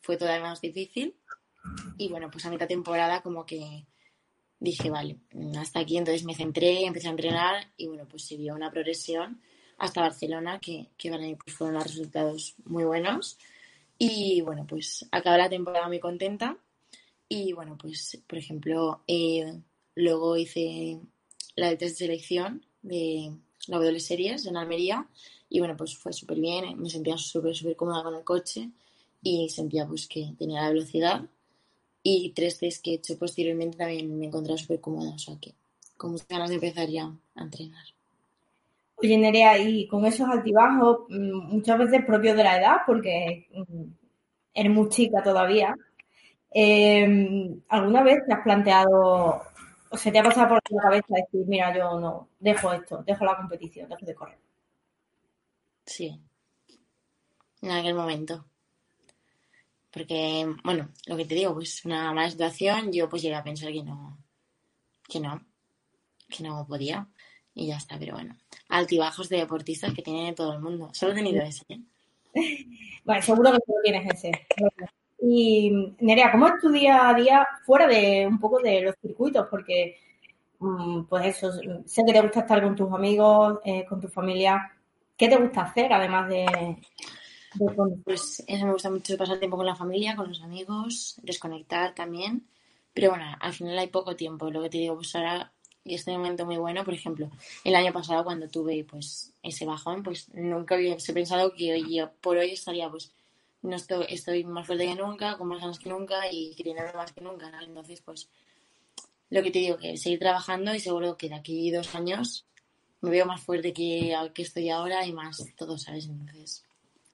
fue 0.00 0.16
todavía 0.16 0.42
más 0.42 0.60
difícil. 0.60 1.16
Y 1.96 2.08
bueno, 2.08 2.30
pues 2.30 2.44
a 2.44 2.50
mitad 2.50 2.68
temporada 2.68 3.22
como 3.22 3.46
que 3.46 3.86
dije, 4.60 4.90
vale, 4.90 5.18
hasta 5.58 5.80
aquí, 5.80 5.96
entonces 5.96 6.24
me 6.24 6.34
centré, 6.34 6.84
empecé 6.84 7.08
a 7.08 7.12
entrenar 7.12 7.72
y 7.76 7.86
bueno, 7.88 8.06
pues 8.06 8.26
se 8.26 8.36
vio 8.36 8.54
una 8.54 8.70
progresión 8.70 9.40
hasta 9.78 10.02
Barcelona, 10.02 10.60
que, 10.60 10.90
que 10.96 11.10
para 11.10 11.22
mí 11.22 11.36
pues, 11.36 11.56
fueron 11.56 11.74
los 11.74 11.84
resultados 11.84 12.54
muy 12.64 12.84
buenos. 12.84 13.38
Y 13.98 14.40
bueno, 14.42 14.66
pues 14.66 15.06
acabé 15.12 15.38
la 15.38 15.48
temporada 15.48 15.88
muy 15.88 16.00
contenta. 16.00 16.56
Y 17.28 17.52
bueno, 17.52 17.76
pues 17.80 18.22
por 18.26 18.38
ejemplo, 18.38 19.02
eh, 19.06 19.60
luego 19.94 20.36
hice 20.36 21.00
la 21.56 21.68
de 21.68 21.76
test 21.76 21.98
de 21.98 22.06
selección 22.06 22.64
de 22.82 23.32
la 23.68 23.78
W 23.78 24.00
Series 24.00 24.46
en 24.46 24.56
Almería. 24.56 25.08
Y 25.48 25.60
bueno, 25.60 25.76
pues 25.76 25.96
fue 25.96 26.12
súper 26.12 26.40
bien, 26.40 26.80
me 26.80 26.90
sentía 26.90 27.16
súper, 27.16 27.54
súper 27.54 27.76
cómoda 27.76 28.02
con 28.02 28.14
el 28.14 28.24
coche 28.24 28.70
y 29.22 29.48
sentía 29.48 29.86
pues 29.86 30.06
que 30.06 30.34
tenía 30.38 30.62
la 30.62 30.70
velocidad. 30.70 31.22
Y 32.02 32.30
tres 32.30 32.58
test 32.58 32.84
que 32.84 32.92
he 32.92 32.94
hecho 32.94 33.18
posteriormente 33.18 33.78
también 33.78 34.18
me 34.18 34.26
encontraba 34.26 34.58
súper 34.58 34.80
cómoda, 34.80 35.14
o 35.14 35.18
sea 35.18 35.36
que 35.40 35.54
con 35.96 36.12
muchas 36.12 36.28
ganas 36.28 36.50
de 36.50 36.56
empezar 36.56 36.88
ya 36.88 37.10
a 37.34 37.42
entrenar. 37.42 37.84
Oye, 38.96 39.16
Nerea, 39.18 39.58
y 39.58 39.86
con 39.86 40.04
esos 40.04 40.28
altibajos, 40.28 41.06
mm, 41.08 41.54
muchas 41.54 41.78
veces 41.78 42.04
propios 42.06 42.36
de 42.36 42.44
la 42.44 42.58
edad, 42.58 42.76
porque 42.86 43.48
mm, 43.52 43.84
eres 44.54 44.72
muy 44.72 44.88
chica 44.88 45.22
todavía, 45.22 45.74
em, 46.54 47.60
¿alguna 47.68 48.02
vez 48.02 48.24
te 48.26 48.32
has 48.32 48.42
planteado 48.42 49.42
o 49.90 49.96
se 49.96 50.10
te 50.10 50.18
ha 50.18 50.22
pasado 50.22 50.48
por 50.48 50.60
la 50.70 50.82
cabeza 50.82 51.06
decir, 51.10 51.46
mira, 51.46 51.76
yo 51.76 52.00
no, 52.00 52.28
dejo 52.40 52.72
esto, 52.72 53.02
dejo 53.06 53.24
la 53.24 53.36
competición, 53.36 53.88
dejo 53.88 54.06
de 54.06 54.14
correr? 54.14 54.38
Sí, 55.84 56.20
en 57.62 57.70
aquel 57.70 57.94
momento. 57.94 58.46
Porque, 59.90 60.46
bueno, 60.64 60.88
lo 61.06 61.16
que 61.16 61.24
te 61.24 61.34
digo, 61.34 61.54
pues 61.54 61.84
una 61.84 62.12
mala 62.12 62.30
situación, 62.30 62.92
yo 62.92 63.08
pues 63.08 63.22
llegué 63.22 63.36
a 63.36 63.44
pensar 63.44 63.72
que 63.72 63.82
no, 63.82 64.18
que 65.08 65.20
no, 65.20 65.40
que 66.28 66.42
no 66.42 66.66
podía 66.66 67.06
y 67.54 67.68
ya 67.68 67.76
está, 67.76 67.98
pero 67.98 68.14
bueno 68.14 68.36
altibajos 68.68 69.28
de 69.28 69.38
deportistas 69.38 69.94
que 69.94 70.02
tiene 70.02 70.32
todo 70.32 70.52
el 70.52 70.60
mundo. 70.60 70.90
Solo 70.92 71.12
he 71.12 71.16
tenido 71.16 71.42
ese. 71.42 71.64
¿eh? 71.68 71.80
Bueno, 73.04 73.20
seguro 73.20 73.52
que 73.52 73.58
tú 73.58 73.74
tienes 73.82 74.14
ese. 74.14 74.32
Y 75.26 75.70
Nerea, 76.00 76.30
¿cómo 76.30 76.48
es 76.48 76.60
tu 76.60 76.68
día 76.70 77.08
a 77.08 77.14
día 77.14 77.46
fuera 77.64 77.86
de 77.86 78.26
un 78.26 78.38
poco 78.38 78.60
de 78.60 78.82
los 78.82 78.94
circuitos? 79.00 79.46
Porque, 79.50 79.96
mm, 80.58 81.04
pues 81.04 81.36
eso, 81.36 81.50
sé 81.86 82.02
que 82.06 82.12
te 82.12 82.20
gusta 82.20 82.40
estar 82.40 82.62
con 82.62 82.76
tus 82.76 82.92
amigos, 82.92 83.58
eh, 83.64 83.86
con 83.88 84.02
tu 84.02 84.08
familia. 84.08 84.70
¿Qué 85.16 85.28
te 85.28 85.36
gusta 85.36 85.62
hacer 85.62 85.92
además 85.92 86.28
de, 86.28 86.76
Pues 88.04 88.44
eso 88.46 88.66
me 88.66 88.72
gusta 88.72 88.90
mucho 88.90 89.16
pasar 89.16 89.38
tiempo 89.38 89.56
con 89.56 89.66
la 89.66 89.76
familia, 89.76 90.14
con 90.16 90.28
los 90.28 90.42
amigos, 90.42 91.18
desconectar 91.22 91.94
también. 91.94 92.46
Pero 92.92 93.10
bueno, 93.10 93.24
al 93.40 93.52
final 93.54 93.78
hay 93.78 93.88
poco 93.88 94.16
tiempo. 94.16 94.50
Lo 94.50 94.62
que 94.62 94.70
te 94.70 94.78
digo, 94.78 94.96
pues 94.96 95.14
ahora 95.16 95.52
y 95.84 95.94
este 95.94 96.12
momento 96.12 96.46
muy 96.46 96.56
bueno, 96.56 96.84
por 96.84 96.94
ejemplo, 96.94 97.30
el 97.62 97.74
año 97.74 97.92
pasado 97.92 98.24
cuando 98.24 98.48
tuve 98.48 98.84
pues 98.84 99.34
ese 99.42 99.66
bajón, 99.66 100.02
pues 100.02 100.28
nunca 100.34 100.76
hubiese 100.76 101.12
pensado 101.12 101.52
que 101.52 101.82
yo 101.90 102.10
por 102.22 102.38
hoy 102.38 102.52
estaría 102.52 102.90
pues 102.90 103.12
no 103.64 103.76
estoy, 103.76 104.04
estoy 104.10 104.44
más 104.44 104.66
fuerte 104.66 104.86
que 104.86 104.94
nunca, 104.94 105.38
con 105.38 105.48
más 105.48 105.60
ganas 105.60 105.78
que 105.78 105.88
nunca 105.88 106.30
y 106.30 106.54
queriendo 106.54 106.82
más 106.94 107.12
que 107.12 107.22
nunca, 107.22 107.50
Entonces, 107.62 108.02
pues 108.02 108.28
lo 109.30 109.42
que 109.42 109.50
te 109.50 109.58
digo, 109.58 109.78
que 109.78 109.96
seguir 109.96 110.18
trabajando 110.18 110.74
y 110.74 110.80
seguro 110.80 111.16
que 111.16 111.30
de 111.30 111.34
aquí 111.34 111.70
dos 111.70 111.94
años 111.94 112.46
me 113.00 113.10
veo 113.10 113.24
más 113.24 113.40
fuerte 113.40 113.72
que, 113.72 114.14
que 114.34 114.42
estoy 114.42 114.68
ahora 114.68 115.06
y 115.06 115.12
más 115.12 115.42
todo, 115.56 115.78
¿sabes? 115.78 116.06
Entonces, 116.06 116.64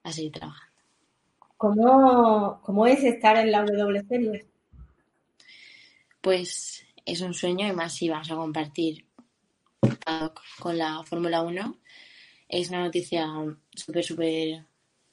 a 0.03 0.11
seguir 0.11 0.33
trabajando. 0.33 0.75
¿Cómo, 1.55 2.59
cómo 2.63 2.85
es 2.85 3.03
estar 3.03 3.37
en 3.37 3.51
la 3.51 3.63
W 3.63 4.03
Series? 4.07 4.45
Pues 6.19 6.83
es 7.05 7.21
un 7.21 7.33
sueño 7.33 7.65
y 7.67 7.71
más 7.71 7.95
si 7.95 8.09
vamos 8.09 8.29
a 8.29 8.35
compartir 8.35 9.05
con 10.59 10.77
la 10.77 11.01
Fórmula 11.03 11.43
1. 11.43 11.77
Es 12.49 12.69
una 12.69 12.83
noticia 12.83 13.27
súper, 13.73 14.03
súper 14.03 14.65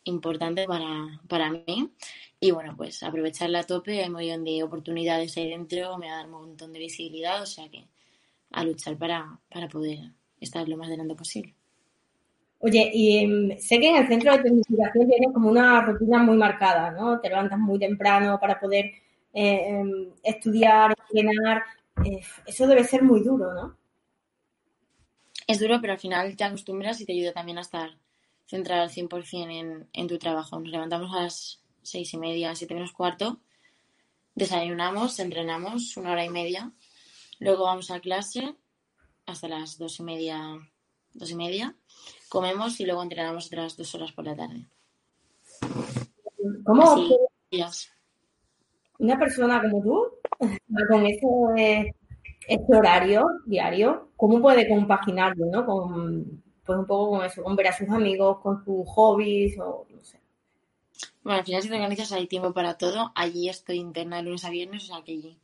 importante 0.09 0.67
para, 0.67 1.21
para 1.29 1.51
mí. 1.51 1.93
Y 2.41 2.51
bueno, 2.53 2.75
pues 2.77 3.03
aprovecharla 3.03 3.61
a 3.61 3.65
tope, 3.65 4.01
hay 4.01 4.09
un 4.09 4.17
millón 4.17 4.45
de 4.45 4.63
oportunidades 4.63 5.37
ahí 5.37 5.51
dentro, 5.51 5.99
me 5.99 6.07
va 6.07 6.15
a 6.15 6.17
dar 6.19 6.27
un 6.27 6.33
montón 6.33 6.73
de 6.73 6.79
visibilidad, 6.79 7.43
o 7.43 7.47
sea 7.47 7.69
que 7.69 7.89
a 8.53 8.65
luchar 8.65 8.97
para, 8.97 9.39
para 9.51 9.69
poder 9.69 10.13
estar 10.41 10.69
lo 10.69 10.77
más 10.77 10.89
delante 10.89 11.15
posible. 11.15 11.55
Oye, 12.61 12.91
y 12.93 13.19
em, 13.19 13.59
sé 13.59 13.79
que 13.79 13.89
en 13.89 13.97
el 13.97 14.09
centro 14.09 14.33
de 14.33 14.43
tecnificación 14.43 15.07
tienes 15.07 15.33
como 15.33 15.49
una 15.49 15.81
rutina 15.83 16.19
muy 16.23 16.37
marcada, 16.37 16.91
¿no? 16.91 17.21
Te 17.21 17.29
levantas 17.29 17.59
muy 17.59 17.79
temprano 17.79 18.39
para 18.41 18.59
poder 18.59 18.87
eh, 19.33 19.69
em, 19.69 20.11
estudiar, 20.23 20.95
entrenar. 21.09 21.63
Eh, 22.05 22.21
eso 22.47 22.67
debe 22.67 22.85
ser 22.85 23.03
muy 23.03 23.23
duro, 23.23 23.55
¿no? 23.55 23.77
Es 25.47 25.61
duro, 25.61 25.79
pero 25.81 25.93
al 25.95 25.99
final 25.99 26.37
te 26.37 26.45
acostumbras 26.45 27.01
y 27.01 27.07
te 27.07 27.13
ayuda 27.13 27.33
también 27.33 27.59
a 27.59 27.63
estar 27.63 27.91
centrado 28.49 28.83
al 28.83 28.91
100% 28.91 29.51
en, 29.51 29.89
en 29.93 30.07
tu 30.09 30.19
trabajo. 30.19 30.59
Nos 30.59 30.69
levantamos 30.69 31.15
a 31.15 31.23
las 31.23 31.61
seis 31.83 32.13
y 32.15 32.19
media, 32.19 32.55
siete 32.55 32.75
menos 32.75 32.93
cuarto, 32.93 33.39
desayunamos, 34.35 35.19
entrenamos 35.19 35.97
una 35.97 36.13
hora 36.13 36.25
y 36.25 36.31
media, 36.31 36.73
luego 37.39 37.65
vamos 37.65 37.91
a 37.91 38.01
clase 38.01 38.55
hasta 39.27 39.49
las 39.49 39.79
dos 39.79 39.99
y 40.01 40.03
media, 40.03 40.59
dos 41.13 41.31
y 41.31 41.35
media, 41.35 41.75
comemos 42.29 42.79
y 42.81 42.87
luego 42.87 43.03
entrenamos 43.03 43.47
otras 43.47 43.77
dos 43.77 43.95
horas 43.95 44.13
por 44.13 44.27
la 44.27 44.37
tarde. 44.37 44.67
¿Cómo? 46.65 47.09
Una 48.99 49.19
persona 49.19 49.61
como 49.61 49.83
tú 49.83 50.07
con 50.89 51.07
ese, 51.07 51.95
horario 52.69 53.27
diario, 53.47 54.11
¿cómo 54.17 54.41
puede 54.41 54.69
compaginarlo, 54.69 55.47
no? 55.47 55.67
Con, 55.67 56.43
pues 56.69 56.81
un 56.81 56.87
poco 56.87 57.13
con 57.13 57.25
eso, 57.25 57.43
con 57.43 57.57
ver 57.57 57.69
a 57.69 57.73
sus 57.73 57.89
amigos, 57.89 58.41
con 58.43 58.63
sus 58.63 58.87
hobbies 58.89 59.59
o 59.59 59.87
no 59.89 60.05
sé. 60.05 60.21
Bueno, 61.23 61.39
al 61.39 61.45
final 61.47 61.63
si 61.63 61.71
te 61.71 61.75
organizas 61.77 62.13
hay 62.13 62.27
tiempo 62.27 62.53
para 62.53 62.77
todo. 62.77 63.11
Allí 63.15 63.49
estoy 63.49 63.79
interna 63.79 64.19
de 64.19 64.25
lunes 64.25 64.45
a 64.45 64.51
viernes, 64.51 64.85
o 64.85 64.87
sea 64.89 65.03
que 65.03 65.35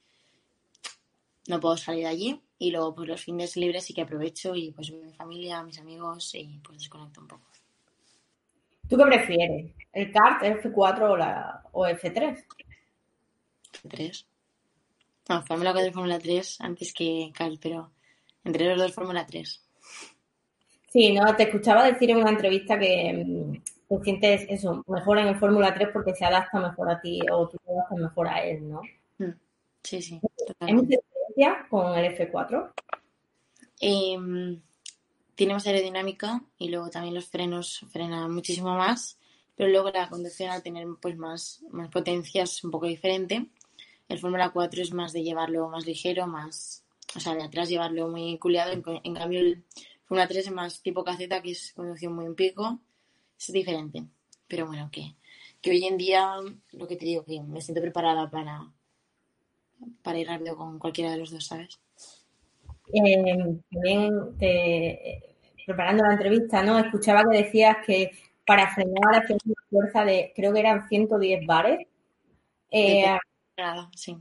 no 1.49 1.61
puedo 1.61 1.79
salir 1.79 2.03
de 2.03 2.11
allí. 2.11 2.43
Y 2.59 2.73
luego 2.73 2.95
pues 2.95 3.09
los 3.09 3.23
fines 3.23 3.57
libres 3.57 3.85
sí 3.85 3.95
que 3.95 4.03
aprovecho 4.03 4.55
y 4.55 4.71
pues 4.73 4.93
mi 4.93 5.15
familia, 5.15 5.63
mis 5.63 5.79
amigos 5.79 6.35
y 6.35 6.61
pues 6.63 6.81
desconecto 6.81 7.23
un 7.23 7.29
poco. 7.29 7.47
¿Tú 8.87 8.99
qué 8.99 9.05
prefieres? 9.05 9.73
¿El 9.95 10.13
kart, 10.13 10.43
el 10.43 10.61
F4 10.61 11.11
o, 11.11 11.17
la, 11.17 11.63
o 11.73 11.87
F3? 11.87 12.45
F3. 13.83 14.27
No, 15.31 15.43
Fórmula 15.43 15.73
4 15.73 15.89
y 15.89 15.93
Fórmula 15.95 16.19
3 16.19 16.61
antes 16.61 16.93
que 16.93 17.33
Cal, 17.35 17.59
pero 17.63 17.93
entre 18.45 18.69
los 18.69 18.79
dos 18.79 18.93
Fórmula 18.93 19.25
3. 19.25 19.64
Sí, 20.95 21.13
no, 21.13 21.35
te 21.35 21.43
escuchaba 21.43 21.85
decir 21.85 22.11
en 22.11 22.19
una 22.19 22.31
entrevista 22.31 22.79
que 22.79 23.25
mm, 23.27 23.53
te 23.89 24.05
sientes 24.05 24.47
eso, 24.49 24.85
mejor 24.87 25.19
en 25.19 25.27
el 25.27 25.37
Fórmula 25.37 25.75
3 25.75 25.89
porque 25.93 26.15
se 26.15 26.25
adapta 26.25 26.61
mejor 26.61 26.89
a 26.89 27.01
ti 27.01 27.21
o 27.33 27.49
tú 27.49 27.59
te 27.59 27.73
adaptas 27.73 27.99
mejor 27.99 28.29
a 28.29 28.45
él, 28.45 28.69
¿no? 28.69 28.81
Mm, 29.19 29.33
sí, 29.83 30.01
sí. 30.01 30.21
¿Hay 30.61 30.73
mucha 30.73 30.97
diferencia 30.97 31.67
con 31.69 31.99
el 31.99 32.17
F4? 32.17 32.73
Eh, 33.81 34.61
tiene 35.35 35.53
más 35.53 35.67
aerodinámica 35.67 36.41
y 36.59 36.69
luego 36.69 36.89
también 36.91 37.15
los 37.15 37.27
frenos 37.27 37.85
frenan 37.91 38.33
muchísimo 38.33 38.77
más, 38.77 39.19
pero 39.57 39.69
luego 39.71 39.91
la 39.91 40.09
conducción 40.09 40.51
al 40.51 40.63
tener 40.63 40.87
pues 41.03 41.17
más, 41.17 41.65
más 41.73 41.89
potencia 41.89 42.45
es 42.45 42.63
un 42.63 42.71
poco 42.71 42.87
diferente 42.87 43.49
el 44.09 44.19
Fórmula 44.19 44.51
4 44.51 44.83
es 44.83 44.93
más 44.93 45.13
de 45.13 45.23
llevarlo 45.23 45.69
más 45.69 45.87
ligero, 45.87 46.27
más, 46.27 46.85
o 47.17 47.21
sea, 47.21 47.35
de 47.35 47.43
atrás 47.43 47.69
llevarlo 47.69 48.09
muy 48.09 48.39
culiado. 48.39 48.73
En, 48.73 49.15
cambio, 49.15 49.41
el 49.41 49.65
Fórmula 50.07 50.29
3 50.29 50.47
es 50.47 50.53
más 50.53 50.83
tipo 50.83 51.05
caseta, 51.05 51.41
que 51.43 51.53
es 51.53 51.73
conducción 51.73 52.15
muy 52.15 52.27
en 52.27 52.35
pico. 52.35 52.81
Es 53.39 53.53
diferente. 53.53 54.05
Pero 54.47 54.67
bueno, 54.67 54.89
que, 54.93 55.15
que 55.61 55.71
hoy 55.71 55.85
en 55.85 55.97
día, 55.97 56.37
lo 56.73 56.87
que 56.87 56.97
te 56.97 57.07
digo, 57.07 57.25
que 57.25 57.41
me 57.41 57.61
siento 57.61 57.81
preparada 57.81 58.31
para, 58.31 58.71
para 60.03 60.19
ir 60.19 60.29
rápido 60.29 60.57
con 60.57 60.79
cualquiera 60.79 61.11
de 61.11 61.19
los 61.19 61.31
dos, 61.31 61.47
¿sabes? 61.47 61.81
Eh, 62.93 63.61
también 63.71 64.37
preparando 65.67 66.05
la 66.05 66.13
entrevista, 66.13 66.63
¿no? 66.63 66.79
Escuchaba 66.79 67.25
que 67.31 67.39
decías 67.39 67.79
que 67.87 68.11
para 68.47 68.73
frenar 68.75 69.23
hacías 69.23 69.39
una 69.45 69.55
fuerza 69.71 70.05
de, 70.05 70.33
creo 70.37 70.53
que 70.53 70.61
eran 70.61 70.89
110 70.89 71.47
bares. 71.47 71.87
Eh, 72.71 73.05
Nada, 73.57 73.89
sí. 73.95 74.17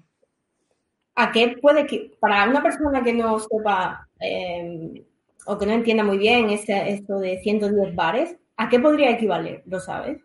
¿A 1.16 1.32
qué 1.32 1.58
puede 1.62 1.86
que, 1.86 2.12
para 2.20 2.48
una 2.48 2.62
persona 2.62 3.04
que 3.04 3.14
no 3.14 3.40
sepa 3.40 4.08
em, 4.20 5.04
o 5.46 5.58
que 5.58 5.66
no 5.66 5.74
entienda 5.74 6.04
muy 6.04 6.18
bien 6.18 6.50
este, 6.50 6.94
esto 6.94 7.20
de 7.20 7.40
110 7.42 7.96
bares, 7.96 8.36
¿a 8.58 8.70
qué 8.70 8.80
podría 8.80 9.12
equivaler? 9.12 9.64
¿Lo 9.66 9.80
sabes? 9.80 10.22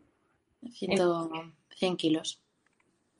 100 1.76 1.96
kilos. 1.96 2.40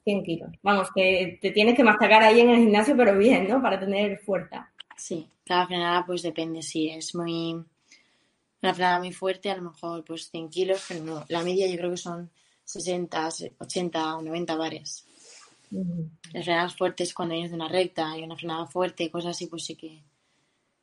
100 0.03 0.23
kilos. 0.23 0.49
Vamos, 0.63 0.89
que 0.93 1.37
te 1.41 1.51
tienes 1.51 1.75
que 1.75 1.83
masticar 1.83 2.23
ahí 2.23 2.39
en 2.39 2.49
el 2.49 2.57
gimnasio, 2.57 2.95
pero 2.97 3.17
bien, 3.17 3.47
¿no? 3.47 3.61
Para 3.61 3.79
tener 3.79 4.19
fuerza. 4.19 4.71
Sí, 4.97 5.27
cada 5.45 5.67
frenada 5.67 6.05
pues 6.05 6.21
depende. 6.21 6.61
Si 6.61 6.89
es 6.89 7.15
muy 7.15 7.63
una 8.61 8.73
frenada 8.73 8.99
muy 8.99 9.13
fuerte, 9.13 9.49
a 9.49 9.55
lo 9.55 9.71
mejor 9.71 10.03
pues 10.03 10.29
100 10.29 10.49
kilos, 10.49 10.85
pero 10.87 11.03
no. 11.03 11.25
La 11.29 11.43
media 11.43 11.67
yo 11.67 11.77
creo 11.77 11.91
que 11.91 11.97
son 11.97 12.29
60, 12.65 13.29
80 13.59 14.17
o 14.17 14.21
90 14.21 14.55
bares. 14.55 15.05
Las 16.33 16.45
frenadas 16.45 16.75
fuertes 16.75 17.13
cuando 17.13 17.33
vienes 17.33 17.51
de 17.51 17.57
una 17.57 17.69
recta 17.69 18.17
y 18.17 18.23
una 18.23 18.35
frenada 18.35 18.65
fuerte 18.65 19.03
y 19.03 19.09
cosas 19.09 19.31
así, 19.31 19.47
pues 19.47 19.65
sí 19.65 19.75
que... 19.75 20.01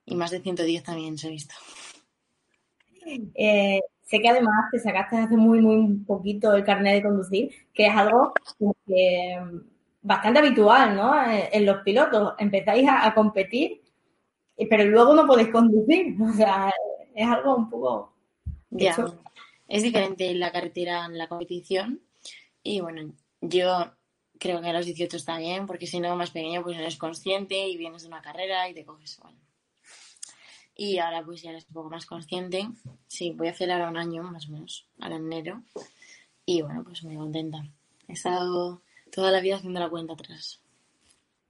Y 0.07 0.15
más 0.15 0.31
de 0.31 0.41
110 0.41 0.85
también 0.85 1.19
se 1.19 1.27
ha 1.27 1.31
visto. 1.31 1.55
Eh, 3.35 3.81
sé 4.05 4.21
que 4.21 4.29
además 4.29 4.71
te 4.71 4.79
sacaste 4.79 5.17
hace 5.17 5.37
muy, 5.37 5.61
muy 5.61 5.99
poquito 5.99 6.55
el 6.55 6.65
carnet 6.65 6.95
de 6.95 7.03
conducir, 7.03 7.51
que 7.75 7.87
es 7.87 7.95
algo 7.95 8.33
que, 8.87 9.39
bastante 10.03 10.39
habitual, 10.39 10.97
¿no? 10.97 11.13
En 11.31 11.67
los 11.67 11.83
pilotos. 11.83 12.35
Empezáis 12.39 12.89
a, 12.89 13.13
competir, 13.15 13.83
pero 14.71 14.85
luego 14.85 15.15
no 15.15 15.27
podéis 15.27 15.51
conducir. 15.51 16.17
O 16.21 16.33
sea, 16.33 16.73
es 17.15 17.29
algo 17.29 17.57
un 17.57 17.69
poco... 17.69 18.13
Ya, 18.71 18.97
es 19.69 19.83
diferente 19.83 20.33
la 20.35 20.53
carretera 20.53 21.07
en 21.07 21.19
la 21.19 21.29
competición. 21.29 22.03
Y 22.63 22.81
bueno, 22.81 23.13
yo 23.41 23.93
creo 24.39 24.61
que 24.61 24.69
a 24.69 24.73
los 24.73 24.87
18 24.87 25.17
está 25.17 25.39
bien, 25.39 25.67
porque 25.67 25.87
si 25.87 25.99
no, 25.99 26.15
más 26.17 26.31
pequeño, 26.31 26.63
pues 26.63 26.77
no 26.77 26.83
eres 26.83 26.97
consciente 26.97 27.69
y 27.69 27.77
vienes 27.77 28.03
de 28.03 28.09
una 28.09 28.23
carrera 28.23 28.69
y 28.69 28.75
te 28.75 28.85
coges, 28.85 29.19
bueno. 29.23 29.39
Y 30.77 30.99
ahora 30.99 31.23
pues 31.25 31.43
ya 31.43 31.51
eres 31.51 31.67
un 31.69 31.75
poco 31.75 31.91
más 31.91 32.05
consciente. 32.05 32.69
Sí, 33.07 33.33
voy 33.33 33.49
a 33.49 33.53
hacer 33.53 33.71
ahora 33.71 33.89
un 33.89 33.97
año 33.97 34.23
más 34.25 34.49
o 34.49 34.53
menos, 34.53 34.87
ahora 35.01 35.17
en 35.17 35.33
enero. 35.33 35.63
Y 36.45 36.63
bueno, 36.63 36.85
pues 36.85 37.03
muy 37.03 37.17
contenta. 37.17 37.59
He 38.09 38.13
estado 38.13 38.83
toda 39.11 39.31
la 39.31 39.41
vida 39.41 39.57
haciendo 39.57 39.81
la 39.81 39.89
cuenta 39.89 40.13
atrás. 40.13 40.61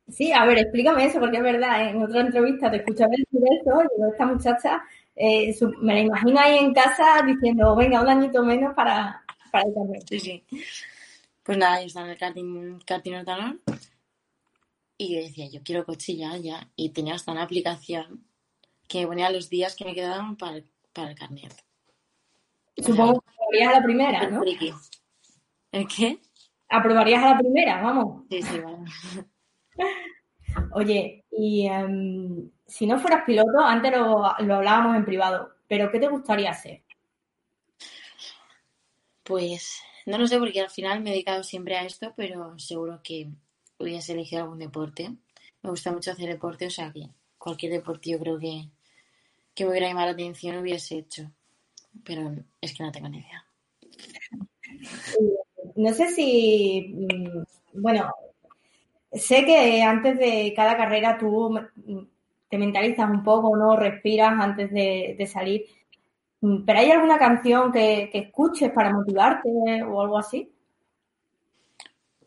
Sí, 0.08 0.32
a 0.32 0.44
ver, 0.44 0.58
explícame 0.58 1.06
eso, 1.06 1.18
porque 1.18 1.38
es 1.38 1.42
verdad, 1.42 1.90
en 1.90 2.00
otra 2.00 2.20
entrevista 2.20 2.70
te 2.70 2.76
escuché 2.76 3.04
decir 3.08 3.40
eso 3.60 3.82
y 3.98 4.10
esta 4.12 4.26
muchacha 4.26 4.84
eh, 5.16 5.52
me 5.80 5.94
la 5.94 6.00
imagino 6.00 6.38
ahí 6.38 6.58
en 6.58 6.72
casa 6.72 7.22
diciendo, 7.26 7.74
venga, 7.74 8.00
un 8.00 8.08
añito 8.08 8.44
menos 8.44 8.72
para, 8.74 9.24
para 9.50 9.66
el 9.66 9.74
carnet. 9.74 10.04
Sí, 10.08 10.20
sí. 10.20 10.44
Pues 11.42 11.58
nada, 11.58 11.80
yo 11.80 11.86
estaba 11.88 12.06
en 12.06 12.12
el 12.12 12.18
karting, 12.18 12.78
karting 12.86 13.14
y 14.98 15.14
yo 15.14 15.20
decía, 15.20 15.48
yo 15.50 15.60
quiero 15.62 15.84
coche 15.84 16.16
ya, 16.16 16.36
ya. 16.36 16.68
Y 16.76 16.90
tenía 16.90 17.14
hasta 17.14 17.32
una 17.32 17.42
aplicación 17.42 18.24
que 18.88 19.06
ponía 19.06 19.30
los 19.30 19.48
días 19.48 19.74
que 19.74 19.84
me 19.84 19.94
quedaban 19.94 20.36
para, 20.36 20.62
para 20.92 21.10
el 21.10 21.18
carnet. 21.18 21.54
Supongo 22.76 23.20
que 23.20 23.30
aprobarías 23.30 23.68
a 23.68 23.78
la 23.78 23.84
primera, 23.84 24.30
¿no? 24.30 24.42
¿El 25.72 25.88
qué? 25.88 26.18
Aprobarías 26.68 27.22
a 27.22 27.30
la 27.30 27.38
primera, 27.38 27.82
vamos. 27.82 28.24
Sí, 28.30 28.42
sí, 28.42 28.58
vale. 28.60 28.78
Oye, 30.72 31.24
y 31.30 31.66
em, 31.68 32.50
si 32.66 32.86
no 32.86 32.98
fueras 32.98 33.24
piloto, 33.24 33.60
antes 33.60 33.92
lo, 33.92 34.22
lo 34.40 34.54
hablábamos 34.54 34.96
en 34.96 35.04
privado, 35.04 35.56
pero 35.68 35.90
¿qué 35.90 35.98
te 35.98 36.08
gustaría 36.08 36.50
hacer? 36.50 36.82
Pues 39.22 39.82
no 40.06 40.18
lo 40.18 40.26
sé 40.26 40.38
porque 40.38 40.60
al 40.60 40.70
final 40.70 41.00
me 41.00 41.10
he 41.10 41.12
dedicado 41.14 41.42
siempre 41.42 41.76
a 41.76 41.84
esto, 41.84 42.14
pero 42.16 42.58
seguro 42.58 43.00
que 43.02 43.28
hubiese 43.78 44.12
elegido 44.12 44.42
algún 44.42 44.58
deporte. 44.58 45.10
Me 45.62 45.70
gusta 45.70 45.92
mucho 45.92 46.12
hacer 46.12 46.28
deporte, 46.28 46.66
o 46.66 46.70
sea 46.70 46.92
que 46.92 47.10
cualquier 47.36 47.72
deporte 47.72 48.10
yo 48.10 48.18
creo 48.18 48.38
que, 48.38 48.70
que 49.56 49.64
me 49.64 49.70
hubiera 49.70 49.88
llamado 49.88 50.08
la 50.08 50.12
atención 50.12 50.58
hubiese 50.58 50.98
hecho. 50.98 51.32
Pero 52.04 52.32
es 52.60 52.74
que 52.74 52.84
no 52.84 52.92
tengo 52.92 53.08
ni 53.08 53.18
idea. 53.18 53.44
No 55.74 55.92
sé 55.94 56.10
si, 56.12 56.94
mm, 56.94 57.80
bueno, 57.80 58.12
sé 59.12 59.44
que 59.44 59.82
antes 59.82 60.18
de 60.18 60.52
cada 60.54 60.76
carrera 60.76 61.18
tú 61.18 61.58
te 62.48 62.58
mentalizas 62.58 63.10
un 63.10 63.24
poco, 63.24 63.56
¿no? 63.56 63.76
Respiras 63.76 64.34
antes 64.38 64.70
de, 64.70 65.16
de 65.18 65.26
salir. 65.26 65.64
Mm, 66.42 66.64
¿Pero 66.64 66.78
hay 66.78 66.90
alguna 66.90 67.18
canción 67.18 67.72
que, 67.72 68.10
escuches 68.12 68.70
para 68.72 68.92
motivarte 68.92 69.48
o 69.84 70.02
algo 70.02 70.18
así? 70.18 70.52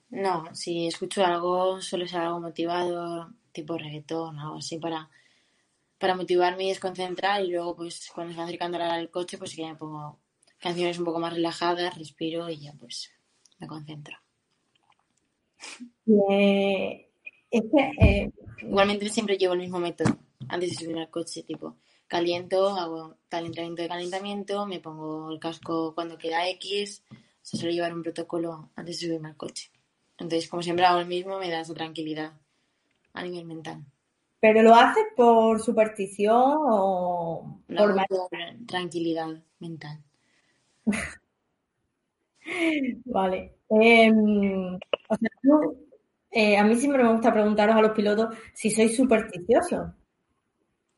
No, 0.10 0.44
si 0.56 0.88
escucho 0.88 1.24
algo, 1.24 1.80
suele 1.82 2.08
ser 2.08 2.22
algo 2.22 2.40
motivado, 2.40 3.30
tipo 3.52 3.78
reggaetón 3.78 4.40
o 4.40 4.42
algo 4.42 4.58
así, 4.58 4.80
para, 4.80 5.08
para 6.00 6.16
motivarme 6.16 6.66
y 6.66 6.70
desconcentrar. 6.70 7.44
Y 7.44 7.52
luego, 7.52 7.76
pues, 7.76 8.10
cuando 8.14 8.34
se 8.34 8.40
va 8.40 8.46
acercando 8.46 8.78
a 8.78 8.98
la 8.98 9.08
coche, 9.08 9.38
pues 9.38 9.56
que 9.56 9.66
me 9.66 9.76
pongo 9.76 10.20
canciones 10.60 10.98
un 10.98 11.06
poco 11.06 11.20
más 11.20 11.34
relajadas, 11.34 11.98
respiro 11.98 12.50
y 12.50 12.60
ya, 12.60 12.74
pues, 12.74 13.12
me 13.60 13.68
concentro. 13.68 14.18
Eh, 16.30 17.10
eh, 17.52 18.32
Igualmente 18.62 19.10
siempre 19.10 19.38
llevo 19.38 19.54
el 19.54 19.60
mismo 19.60 19.80
método 19.80 20.18
antes 20.48 20.72
de 20.72 20.76
subir 20.76 20.98
al 20.98 21.10
coche, 21.10 21.44
tipo, 21.44 21.78
caliento, 22.08 22.70
hago 22.70 23.18
calentamiento 23.30 23.82
de 23.82 23.88
calentamiento, 23.88 24.66
me 24.66 24.80
pongo 24.80 25.32
el 25.32 25.40
casco 25.40 25.94
cuando 25.96 26.18
queda 26.18 26.48
X, 26.50 27.04
se 27.42 27.58
suele 27.58 27.74
llevar 27.74 27.94
un 27.94 28.04
protocolo 28.04 28.70
antes 28.76 29.00
de 29.00 29.08
subirme 29.08 29.30
al 29.30 29.38
coche. 29.38 29.72
Entonces, 30.18 30.50
como 30.50 30.62
siempre 30.62 30.86
hago 30.86 31.00
el 31.00 31.08
mismo, 31.08 31.40
me 31.40 31.50
da 31.50 31.62
esa 31.62 31.74
tranquilidad 31.74 32.34
a 33.14 33.24
nivel 33.24 33.46
mental. 33.46 33.86
¿Pero 34.40 34.62
lo 34.62 34.74
haces 34.74 35.04
por 35.16 35.60
superstición 35.60 36.56
o 36.58 37.62
por, 37.68 37.96
tranquilidad 38.66 39.28
mental? 39.60 40.02
vale. 43.06 43.56
Em, 43.70 44.76
o 44.76 45.16
sea, 45.16 45.30
eh, 46.32 46.58
a 46.58 46.64
mí 46.64 46.76
siempre 46.76 47.04
me 47.04 47.12
gusta 47.12 47.34
preguntaros 47.34 47.76
a 47.76 47.82
los 47.82 47.92
pilotos 47.92 48.36
si 48.54 48.72
sois 48.72 48.96
supersticiosos 48.96 49.90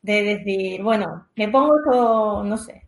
de 0.02 0.24
decir, 0.24 0.82
bueno, 0.84 1.28
me 1.36 1.48
pongo 1.50 1.78
esto, 1.78 2.44
no 2.44 2.58
sé, 2.58 2.88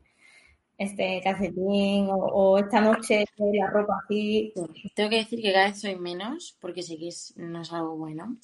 este 0.78 1.22
calcetín 1.24 2.08
o, 2.10 2.58
esta 2.58 2.82
noche 2.82 3.26
la 3.38 3.70
ropa 3.70 3.94
así. 4.04 4.54
Tengo 4.96 5.10
que 5.10 5.18
decir 5.18 5.42
que 5.42 5.54
cada 5.54 5.68
vez 5.68 5.80
soy 5.80 5.96
menos 5.96 6.58
porque 6.60 6.82
sé 6.82 6.98
que 6.98 7.10
no 7.38 7.62
es 7.62 7.72
algo 7.72 7.96
bueno. 7.98 8.38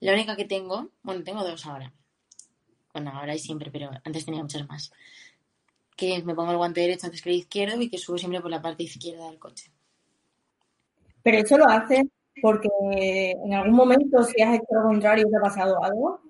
La 0.00 0.12
única 0.12 0.36
que 0.36 0.44
tengo, 0.44 0.90
bueno, 1.02 1.24
tengo 1.24 1.42
dos 1.42 1.66
ahora. 1.66 1.92
Bueno, 2.92 3.10
ahora 3.12 3.34
y 3.34 3.38
siempre, 3.38 3.70
pero 3.70 3.90
antes 4.04 4.24
tenía 4.24 4.42
muchas 4.42 4.66
más. 4.68 4.92
Que 5.96 6.22
me 6.22 6.34
pongo 6.34 6.52
el 6.52 6.56
guante 6.56 6.80
derecho 6.80 7.06
antes 7.06 7.22
que 7.22 7.30
el 7.30 7.36
izquierdo 7.36 7.80
y 7.80 7.90
que 7.90 7.98
subo 7.98 8.18
siempre 8.18 8.40
por 8.40 8.50
la 8.50 8.62
parte 8.62 8.84
izquierda 8.84 9.26
del 9.26 9.38
coche. 9.38 9.72
Pero 11.22 11.38
eso 11.38 11.58
lo 11.58 11.66
haces 11.66 12.04
porque 12.40 12.68
en 13.44 13.54
algún 13.54 13.74
momento, 13.74 14.22
si 14.22 14.40
has 14.40 14.54
hecho 14.54 14.66
lo 14.70 14.82
contrario, 14.84 15.26
te 15.28 15.36
ha 15.36 15.40
pasado 15.40 15.82
algo. 15.82 16.20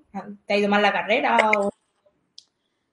¿Te 0.46 0.54
ha 0.54 0.57
ido 0.57 0.68
mal 0.68 0.83
la 0.83 0.92
carrera? 0.92 1.50
O... 1.50 1.70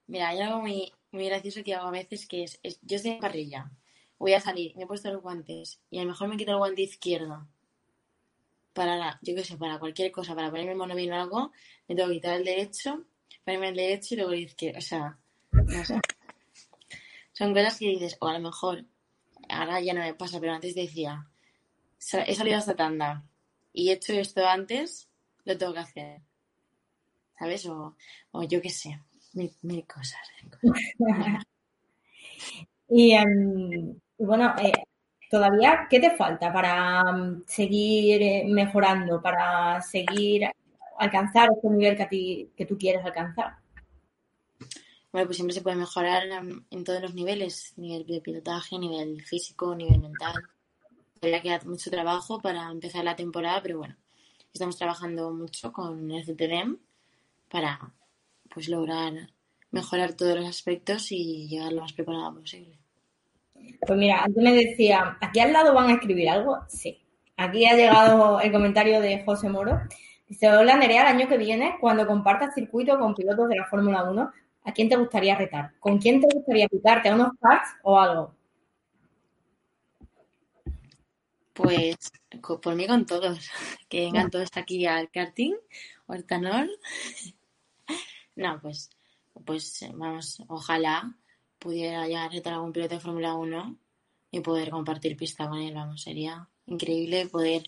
Mira, 0.08 0.30
hay 0.30 0.42
algo 0.42 0.62
muy, 0.62 0.92
muy 1.12 1.26
gracioso 1.26 1.64
que 1.64 1.74
hago 1.74 1.88
a 1.88 1.92
veces 1.92 2.28
que 2.28 2.44
es, 2.44 2.60
yo 2.82 2.98
estoy 2.98 3.12
en 3.12 3.20
parrilla, 3.20 3.72
voy 4.20 4.34
a 4.34 4.42
salir, 4.42 4.76
me 4.76 4.84
he 4.84 4.88
puesto 4.88 5.12
los 5.12 5.22
guantes 5.22 5.80
y 5.90 5.98
a 5.98 6.04
lo 6.04 6.10
mejor 6.10 6.28
me 6.28 6.38
quito 6.38 6.52
el 6.52 6.58
guante 6.58 6.82
izquierdo 6.82 7.48
para, 8.76 9.20
yo 9.24 9.34
qué 9.34 9.44
sé, 9.44 9.58
para 9.58 9.80
cualquier 9.80 10.12
cosa, 10.12 10.36
para 10.36 10.52
ponerme 10.52 10.74
el 10.74 10.78
monovín 10.78 11.12
o 11.14 11.16
algo, 11.16 11.52
me 11.88 11.96
tengo 11.96 12.10
que 12.10 12.16
quitar 12.16 12.36
el 12.36 12.46
derecho, 12.46 13.06
ponerme 13.44 13.70
el 13.70 13.76
derecho 13.76 14.14
y 14.14 14.18
luego 14.18 14.34
el 14.34 14.40
izquierdo, 14.42 14.78
o 14.78 14.82
sea, 14.82 15.18
no 15.52 15.86
sé. 15.86 16.00
Son 17.34 17.54
cosas 17.54 17.80
que 17.80 17.88
dices, 17.88 18.18
o 18.20 18.28
a 18.28 18.34
lo 18.34 18.40
mejor, 18.40 18.86
ahora 19.50 19.82
ya 19.82 19.94
no 19.94 20.02
me 20.02 20.14
pasa, 20.14 20.40
pero 20.40 20.54
antes 20.54 20.76
decía, 20.76 21.28
he 22.28 22.36
salido 22.36 22.58
hasta 22.58 22.76
tanda 22.76 23.24
y 23.74 23.90
he 23.90 23.94
hecho 23.94 24.14
esto 24.14 24.46
antes, 24.48 25.10
lo 25.46 25.58
tengo 25.58 25.74
que 25.74 25.80
hacer. 25.80 26.22
¿sabes? 27.38 27.66
O, 27.68 27.96
yo 28.48 28.62
qué 28.62 28.70
sé, 28.70 29.00
mil, 29.34 29.86
cosas. 29.86 30.22
Em, 32.88 33.96
y 34.20 34.24
bueno, 34.24 34.54
eh, 34.62 34.72
todavía, 35.36 35.88
¿qué 35.90 36.00
te 36.00 36.16
falta 36.16 36.54
para 36.54 37.04
mm, 37.12 37.44
seguir 37.46 38.22
eh, 38.22 38.46
mejorando, 38.48 39.22
para 39.22 39.82
seguir 39.82 40.50
alcanzar 40.98 41.50
ese 41.52 41.70
nivel 41.70 41.98
que, 41.98 42.04
a 42.04 42.08
ti, 42.08 42.52
que 42.56 42.66
tú 42.66 42.78
quieres 42.78 43.04
alcanzar? 43.04 43.58
Bueno, 45.12 45.28
pues 45.28 45.36
siempre 45.36 45.54
se 45.54 45.62
puede 45.62 45.76
mejorar 45.76 46.24
en, 46.72 46.84
todos 46.86 47.02
los 47.02 47.14
niveles, 47.14 47.74
nivel 47.76 48.06
de 48.06 48.22
pilotaje, 48.22 48.80
nivel 48.80 49.22
físico, 49.24 49.76
nivel 49.76 50.00
mental. 50.00 50.36
Todavía 51.20 51.42
queda 51.42 51.60
mucho 51.66 51.92
trabajo 51.92 52.40
para 52.42 52.72
empezar 52.72 53.04
la 53.04 53.18
temporada, 53.18 53.62
pero 53.62 53.80
bueno, 53.80 53.98
estamos 54.54 54.78
trabajando 54.78 55.32
mucho 55.32 55.74
con 55.74 56.12
el 56.12 56.24
CTDM 56.24 56.78
para 57.50 57.94
pues 58.54 58.70
lograr 58.70 59.14
mejorar 59.72 60.14
todos 60.14 60.38
los 60.38 60.48
aspectos 60.48 61.12
y 61.12 61.50
llegar 61.50 61.74
lo 61.74 61.82
más 61.82 61.92
preparada 61.92 62.32
posible. 62.32 62.85
Pues 63.86 64.00
mira, 64.00 64.24
antes 64.24 64.44
me 64.44 64.54
decía, 64.54 65.18
¿aquí 65.22 65.40
al 65.40 65.54
lado 65.54 65.74
van 65.74 65.90
a 65.90 65.94
escribir 65.94 66.30
algo? 66.30 66.60
Sí. 66.68 67.02
Aquí 67.38 67.66
ha 67.66 67.76
llegado 67.76 68.40
el 68.40 68.52
comentario 68.52 69.02
de 69.02 69.24
José 69.24 69.50
Moro. 69.50 69.82
Dice, 70.28 70.50
hola 70.50 70.78
Nerea, 70.78 71.02
el 71.04 71.16
año 71.16 71.28
que 71.28 71.38
viene, 71.38 71.78
cuando 71.80 72.08
compartas 72.08 72.56
circuito 72.56 72.98
con 72.98 73.14
pilotos 73.14 73.50
de 73.50 73.58
la 73.58 73.66
Fórmula 73.66 74.04
1, 74.10 74.32
¿a 74.64 74.72
quién 74.74 74.90
te 74.90 74.96
gustaría 74.96 75.36
retar? 75.36 75.74
¿Con 75.80 76.00
quién 76.00 76.20
te 76.20 76.28
gustaría 76.34 76.68
picarte? 76.68 77.10
¿A 77.10 77.16
unos 77.16 77.32
karts 77.40 77.70
o 77.84 78.00
algo? 78.00 78.36
Pues 81.54 81.96
por 82.62 82.76
mí 82.76 82.88
con 82.88 83.06
todos. 83.06 83.50
Que 83.90 84.02
vengan 84.02 84.32
todos 84.32 84.50
aquí 84.56 84.86
al 84.88 85.10
karting 85.12 85.54
o 86.08 86.14
al 86.14 86.26
canal 86.26 86.72
No, 88.36 88.60
pues, 88.62 88.90
pues 89.46 89.86
vamos, 89.94 90.44
ojalá 90.48 91.16
pudiera 91.66 92.08
ya 92.08 92.30
retar 92.30 92.54
algún 92.54 92.72
piloto 92.72 92.94
de 92.94 93.02
Fórmula 93.02 93.34
1 93.34 93.76
y 94.30 94.40
poder 94.42 94.70
compartir 94.70 95.18
pista 95.18 95.50
con 95.50 95.58
él, 95.58 95.74
vamos, 95.74 96.04
sería 96.04 96.48
increíble 96.68 97.26
poder, 97.26 97.64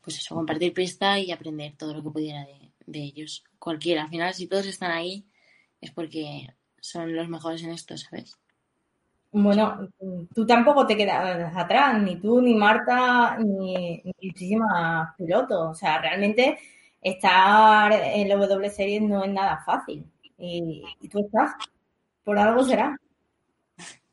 pues 0.00 0.16
eso, 0.16 0.34
compartir 0.34 0.72
pista 0.72 1.18
y 1.18 1.30
aprender 1.30 1.76
todo 1.76 1.92
lo 1.92 2.02
que 2.02 2.10
pudiera 2.10 2.46
de, 2.46 2.72
de 2.86 3.00
ellos. 3.00 3.44
Cualquiera, 3.58 4.04
al 4.04 4.08
final, 4.08 4.32
si 4.32 4.46
todos 4.46 4.64
están 4.64 4.90
ahí, 4.90 5.26
es 5.82 5.90
porque 5.90 6.48
son 6.80 7.14
los 7.14 7.28
mejores 7.28 7.62
en 7.62 7.72
esto, 7.72 7.94
¿sabes? 7.98 8.38
Bueno, 9.30 9.86
tú 10.34 10.46
tampoco 10.46 10.86
te 10.86 10.96
quedas 10.96 11.54
atrás, 11.54 12.02
ni 12.02 12.16
tú, 12.16 12.40
ni 12.40 12.54
Marta, 12.54 13.36
ni, 13.38 14.02
ni 14.02 14.12
muchísimas 14.22 15.14
pilotos. 15.16 15.70
O 15.70 15.74
sea, 15.74 16.00
realmente 16.00 16.58
estar 17.02 17.92
en 17.92 18.28
la 18.28 18.36
W 18.36 18.70
Series 18.70 19.02
no 19.02 19.24
es 19.24 19.30
nada 19.30 19.62
fácil. 19.66 20.06
Y, 20.38 20.82
y 21.00 21.08
tú 21.08 21.20
estás, 21.20 21.52
por 22.24 22.38
algo 22.38 22.64
será. 22.64 22.96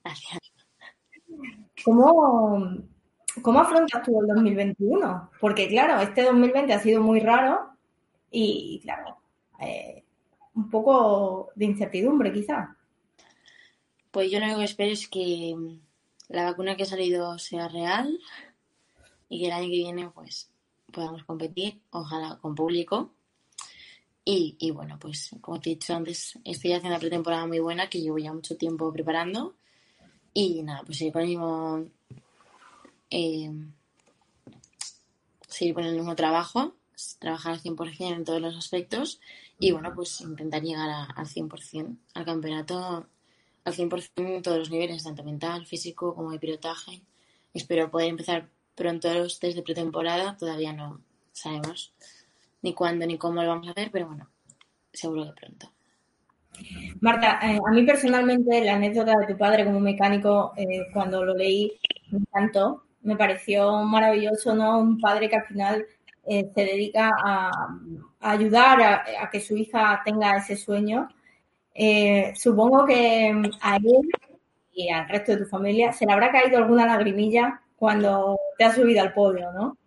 Gracias. 0.10 0.40
¿Cómo, 1.86 2.78
¿Cómo 3.44 3.60
afrontas 3.60 4.02
tú 4.04 4.20
el 4.20 4.28
2021? 4.28 5.32
Porque 5.40 5.68
claro, 5.68 6.02
este 6.02 6.24
2020 6.24 6.74
ha 6.74 6.80
sido 6.80 7.02
muy 7.02 7.20
raro 7.20 7.70
y 8.32 8.80
claro, 8.82 9.18
eh, 9.62 10.04
un 10.56 10.70
poco 10.70 11.52
de 11.56 11.66
incertidumbre 11.66 12.34
quizás. 12.34 12.70
Pues 14.10 14.32
yo 14.32 14.40
lo 14.40 14.46
único 14.46 14.60
que 14.60 14.66
espero 14.66 14.92
es 14.92 15.08
que 15.08 15.56
la 16.28 16.46
vacuna 16.46 16.76
que 16.76 16.84
ha 16.84 16.88
salido 16.88 17.38
sea 17.38 17.68
real 17.68 18.20
y 19.30 19.40
que 19.40 19.46
el 19.46 19.52
año 19.52 19.66
que 19.66 19.78
viene 19.78 20.10
pues 20.10 20.50
podamos 20.92 21.24
competir, 21.24 21.82
ojalá 21.92 22.40
con 22.42 22.56
público. 22.56 23.14
Y, 24.26 24.58
y 24.60 24.72
bueno, 24.72 24.98
pues 25.00 25.30
como 25.40 25.60
te 25.60 25.70
he 25.70 25.76
dicho 25.76 25.96
antes, 25.96 26.38
estoy 26.44 26.74
haciendo 26.74 26.96
una 26.96 27.00
pretemporada 27.00 27.46
muy 27.46 27.60
buena 27.60 27.90
que 27.90 28.02
llevo 28.02 28.18
ya 28.18 28.34
mucho 28.34 28.58
tiempo 28.58 28.92
preparando. 28.92 29.56
Y 30.34 30.64
nada, 30.64 30.84
pues 30.86 30.98
seguir 30.98 31.14
con 31.14 31.22
el 31.24 31.28
mismo, 31.30 31.86
eh, 33.10 33.52
seguir 35.48 35.74
con 35.74 35.84
el 35.86 35.96
mismo 35.96 36.16
trabajo, 36.16 36.76
trabajar 37.20 37.54
al 37.54 37.60
100% 37.60 38.16
en 38.16 38.24
todos 38.26 38.42
los 38.42 38.56
aspectos 38.58 39.20
y 39.60 39.72
bueno, 39.72 39.94
pues 39.96 40.22
intentar 40.22 40.62
llegar 40.62 40.90
a- 40.90 41.04
al 41.06 41.28
100% 41.28 41.98
al 42.14 42.26
campeonato, 42.26 43.08
al 43.66 43.74
100% 43.74 44.36
en 44.36 44.42
todos 44.42 44.58
los 44.60 44.70
niveles, 44.70 45.04
tanto 45.04 45.24
mental, 45.24 45.66
físico 45.66 46.14
como 46.16 46.32
de 46.32 46.40
pilotaje. 46.40 47.02
Espero 47.54 47.90
poder 47.90 48.10
empezar 48.10 48.50
pronto 48.76 49.14
los 49.14 49.40
test 49.40 49.56
de 49.58 49.64
pretemporada, 49.64 50.38
todavía 50.38 50.74
no 50.74 51.02
sabemos 51.34 51.94
ni 52.62 52.74
cuándo 52.74 53.06
ni 53.06 53.18
cómo 53.18 53.42
lo 53.42 53.50
vamos 53.50 53.68
a 53.68 53.72
hacer, 53.72 53.92
pero 53.92 54.08
bueno, 54.08 54.30
seguro 54.94 55.26
que 55.26 55.32
pronto. 55.42 55.72
Marta, 57.02 57.40
eh, 57.44 57.60
a 57.66 57.72
mí 57.72 57.84
personalmente 57.84 58.64
la 58.64 58.76
anécdota 58.76 59.18
de 59.18 59.28
tu 59.28 59.38
padre 59.38 59.66
como 59.66 59.80
mecánico, 59.80 60.54
eh, 60.58 60.88
cuando 60.94 61.24
lo 61.24 61.34
leí, 61.36 61.72
me 62.12 62.20
encantó. 62.20 62.84
Me 63.02 63.16
pareció 63.16 63.84
maravilloso, 63.84 64.54
¿no? 64.54 64.80
Un 64.80 65.00
padre 65.00 65.30
que 65.30 65.38
al 65.38 65.46
final 65.46 65.86
eh, 66.26 66.52
se 66.54 66.62
dedica 66.62 67.10
a, 67.24 67.52
ayudar 68.20 68.82
a, 68.82 69.30
que 69.32 69.40
su 69.40 69.56
hija 69.56 70.02
tenga 70.04 70.38
ese 70.38 70.58
sueño. 70.58 71.08
Supongo 72.36 72.86
que 72.86 73.34
a 73.62 73.76
él 73.78 74.10
y 74.74 74.90
al 74.90 75.08
resto 75.10 75.34
de 75.34 75.40
tu 75.40 75.46
familia 75.46 75.92
se 75.94 76.06
le 76.06 76.14
habrá 76.14 76.32
caído 76.32 76.58
alguna 76.58 76.86
lagrimilla 76.86 77.62
cuando 77.76 78.38
te 78.58 78.66
has 78.66 78.76
subido 78.76 79.02
al 79.02 79.14
podio, 79.14 79.52
¿no? 79.52 79.78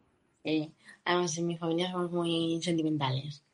Eh, 0.45 0.71
además, 1.05 1.37
en 1.39 1.47
mi 1.47 1.57
familia 1.57 1.91
somos 1.91 2.11
muy 2.11 2.61
sentimentales. 2.63 3.45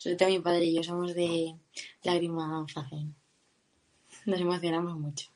Sobre 0.00 0.16
todo 0.16 0.28
mi 0.30 0.40
padre 0.40 0.64
y 0.66 0.74
yo 0.74 0.82
somos 0.82 1.14
de 1.14 1.54
lágrima 2.02 2.66
fácil. 2.74 3.14
Nos 4.24 4.40
emocionamos 4.40 4.96
mucho. 4.98 5.28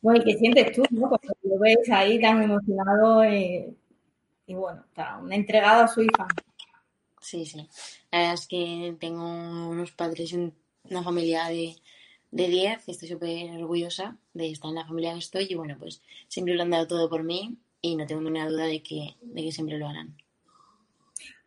Bueno, 0.00 0.20
¿y 0.20 0.24
qué 0.24 0.38
sientes 0.38 0.72
tú, 0.74 0.82
no? 0.90 1.10
Lo 1.42 1.58
ves 1.58 1.78
ahí 1.90 2.20
tan 2.20 2.42
emocionado 2.42 3.22
eh, 3.24 3.74
y 4.46 4.54
bueno, 4.54 4.84
tan 4.94 5.32
entregado 5.32 5.84
a 5.84 5.88
su 5.88 6.02
hija. 6.02 6.28
Sí, 7.20 7.46
sí. 7.46 7.68
La 8.12 8.18
verdad 8.20 8.34
es 8.34 8.46
que 8.48 8.96
tengo 9.00 9.24
unos 9.68 9.92
padres 9.92 10.32
y 10.32 10.36
un- 10.36 10.54
una 10.90 11.02
familia 11.02 11.46
de, 11.48 11.76
de 12.30 12.48
10. 12.48 12.88
Estoy 12.88 13.08
súper 13.08 13.50
orgullosa 13.62 14.18
de 14.34 14.50
estar 14.52 14.70
en 14.70 14.76
la 14.76 14.86
familia 14.86 15.12
que 15.14 15.18
estoy 15.20 15.46
y 15.50 15.54
bueno, 15.56 15.76
pues 15.78 16.02
siempre 16.28 16.54
lo 16.54 16.62
han 16.62 16.70
dado 16.70 16.86
todo 16.86 17.08
por 17.10 17.24
mí 17.24 17.56
y 17.82 17.96
no 17.96 18.06
tengo 18.06 18.22
ninguna 18.22 18.48
duda 18.48 18.64
de 18.66 18.82
que, 18.82 19.16
de 19.22 19.42
que 19.44 19.52
siempre 19.52 19.78
lo 19.78 19.88
harán. 19.88 20.16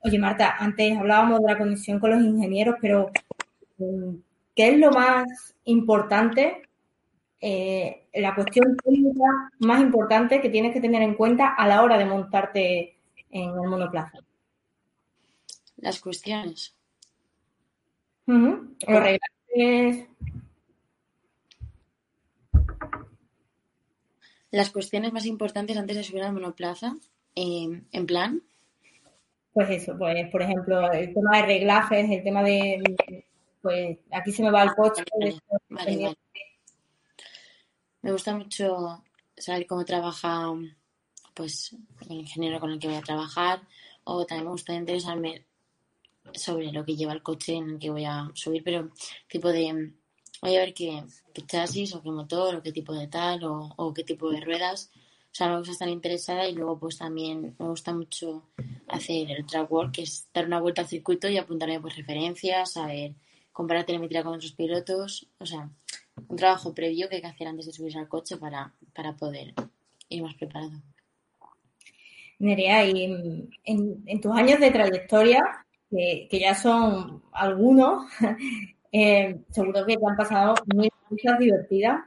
Oye, 0.02 0.18
Marta, 0.18 0.56
antes 0.58 0.98
hablábamos 0.98 1.42
de 1.42 1.48
la 1.48 1.58
conexión 1.58 2.00
con 2.00 2.12
los 2.12 2.22
ingenieros, 2.22 2.76
pero 2.82 3.12
mm, 3.78 4.16
¿qué 4.56 4.70
es 4.70 4.80
lo 4.80 4.92
más 4.92 5.56
importante, 5.66 6.64
eh, 7.42 8.08
la 8.14 8.34
cuestión 8.34 8.78
técnica 8.78 9.52
más 9.60 9.82
importante 9.82 10.40
que 10.40 10.50
tienes 10.50 10.74
que 10.74 10.82
tener 10.82 11.02
en 11.02 11.16
cuenta 11.16 11.54
a 11.54 11.68
la 11.68 11.84
hora 11.84 11.98
de 11.98 12.06
montarte 12.06 12.98
en 13.30 13.50
el 13.50 13.68
monoplaza? 13.70 14.20
Las 15.78 16.00
cuestiones. 16.00 16.76
Los 18.26 19.04
reglajes, 19.04 20.08
Las 24.52 24.72
cuestiones 24.72 25.14
más 25.14 25.26
importantes 25.26 25.78
antes 25.78 25.96
de 25.96 26.04
subir 26.04 26.24
al 26.24 26.34
monoplaza, 26.34 26.96
eh, 27.36 27.84
en 27.92 28.06
plan, 28.08 28.42
pues 29.60 29.82
eso, 29.82 29.98
pues 29.98 30.32
por 30.32 30.42
ejemplo, 30.42 30.90
el 30.94 31.14
tema 31.14 31.36
de 31.38 31.46
reglajes, 31.46 32.10
el 32.10 32.24
tema 32.24 32.42
de, 32.44 32.82
pues 33.62 33.98
aquí 34.10 34.32
se 34.32 34.42
me 34.42 34.52
va 34.52 34.64
el 34.64 34.74
coche, 34.74 35.04
Vale, 35.12 35.42
vale, 35.68 35.98
vale. 35.98 36.18
Me 38.02 38.14
gusta 38.14 38.38
mucho 38.38 39.04
saber 39.36 39.68
cómo 39.68 39.84
trabaja 39.84 40.54
pues 41.34 41.76
el 42.10 42.20
ingeniero 42.20 42.62
con 42.62 42.72
el 42.72 42.80
que 42.80 42.88
voy 42.88 42.96
a 42.96 43.02
trabajar 43.02 43.62
o 44.06 44.26
también 44.26 44.46
me 44.46 44.52
gusta 44.52 44.74
interesarme 44.74 45.46
sobre 46.34 46.72
lo 46.72 46.86
que 46.86 46.96
lleva 46.96 47.12
el 47.12 47.22
coche 47.22 47.56
en 47.56 47.72
el 47.72 47.80
que 47.80 47.90
voy 47.90 48.06
a 48.06 48.32
subir, 48.36 48.64
pero 48.64 48.92
tipo 49.28 49.52
de 49.52 49.92
voy 50.42 50.56
a 50.56 50.60
ver 50.60 50.74
qué, 50.74 51.04
qué 51.34 51.46
chasis 51.46 51.94
o 51.96 52.02
qué 52.02 52.12
motor 52.12 52.56
o 52.56 52.64
qué 52.64 52.72
tipo 52.72 52.94
de 52.94 53.08
tal 53.08 53.44
o, 53.44 53.74
o 53.76 53.94
qué 53.94 54.06
tipo 54.06 54.32
de 54.32 54.40
ruedas. 54.40 54.90
O 55.32 55.36
sea, 55.40 55.50
me 55.50 55.58
gusta 55.58 55.74
estar 55.74 55.88
interesada 55.88 56.48
y 56.48 56.56
luego 56.56 56.80
pues 56.80 56.98
también 56.98 57.56
me 57.58 57.68
gusta 57.68 57.94
mucho 57.94 58.50
hacer 58.88 59.32
el 59.32 59.46
track 59.46 59.72
work, 59.72 59.92
que 59.94 60.02
es 60.04 60.28
dar 60.34 60.46
una 60.46 60.60
vuelta 60.60 60.82
al 60.82 60.88
circuito 60.88 61.30
y 61.30 61.38
apuntarme 61.38 61.80
pues 61.80 61.96
referencias, 61.96 62.74
saber 62.74 63.14
comparar 63.52 63.86
telemetría 63.86 64.24
con 64.24 64.36
otros 64.36 64.54
pilotos, 64.54 65.30
o 65.38 65.46
sea, 65.46 65.70
un 66.28 66.36
trabajo 66.36 66.74
previo 66.74 67.08
que 67.10 67.16
hay 67.16 67.22
que 67.22 67.28
hacer 67.28 67.48
antes 67.48 67.66
de 67.66 67.74
subirse 67.74 68.00
al 68.00 68.08
coche 68.08 68.38
para, 68.38 68.74
para 68.94 69.16
poder 69.16 69.54
ir 70.10 70.24
más 70.24 70.36
preparado. 70.36 70.82
Nerea, 72.40 72.86
y 72.86 73.04
en, 73.66 74.22
tus 74.22 74.32
años 74.34 74.60
de 74.60 74.72
trayectoria, 74.72 75.42
que, 75.90 76.28
que 76.32 76.40
ya 76.40 76.56
son 76.56 77.22
algunos, 77.34 78.06
eh, 78.92 79.42
seguro 79.52 79.86
que 79.86 79.98
te 79.98 80.08
han 80.08 80.16
pasado 80.16 80.56
mil 80.74 80.90
cosas 81.10 81.40
divertidas. 81.40 82.00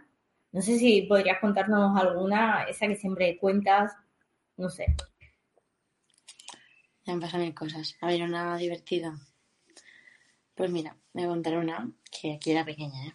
No 0.53 0.61
sé 0.61 0.79
si 0.79 1.03
podrías 1.03 1.41
contarnos 1.41 1.99
alguna, 1.99 2.65
esa 2.65 2.87
que 2.87 2.97
siempre 2.97 3.39
cuentas, 3.39 3.93
no 4.57 4.69
sé. 4.69 4.95
Ya 7.05 7.15
me 7.15 7.21
pasan 7.21 7.41
mil 7.41 7.55
cosas. 7.55 7.97
A 8.01 8.07
ver, 8.09 8.23
una 8.23 8.57
divertida. 8.59 9.19
Pues 10.55 10.71
mira, 10.71 10.97
me 11.15 11.23
voy 11.23 11.31
a 11.31 11.35
contar 11.35 11.57
una 11.57 11.91
que 12.11 12.35
aquí 12.35 12.51
era 12.51 12.65
pequeña, 12.65 13.07
¿eh? 13.07 13.15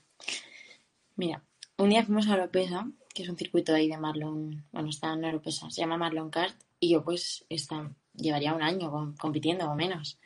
Mira, 1.15 1.43
un 1.77 1.89
día 1.89 2.03
fuimos 2.03 2.27
a 2.27 2.33
Oropesa, 2.33 2.87
que 3.13 3.23
es 3.23 3.29
un 3.29 3.37
circuito 3.37 3.73
ahí 3.73 3.87
de 3.87 3.97
Marlon, 3.97 4.65
bueno, 4.71 4.89
está 4.89 5.13
en 5.13 5.25
Oropesa, 5.25 5.69
se 5.69 5.81
llama 5.81 5.97
Marlon 5.97 6.29
Kart, 6.29 6.55
y 6.79 6.89
yo 6.89 7.03
pues 7.03 7.45
está, 7.49 7.91
llevaría 8.13 8.53
un 8.53 8.61
año 8.61 8.91
com- 8.91 9.15
compitiendo 9.15 9.69
o 9.69 9.75
menos. 9.75 10.19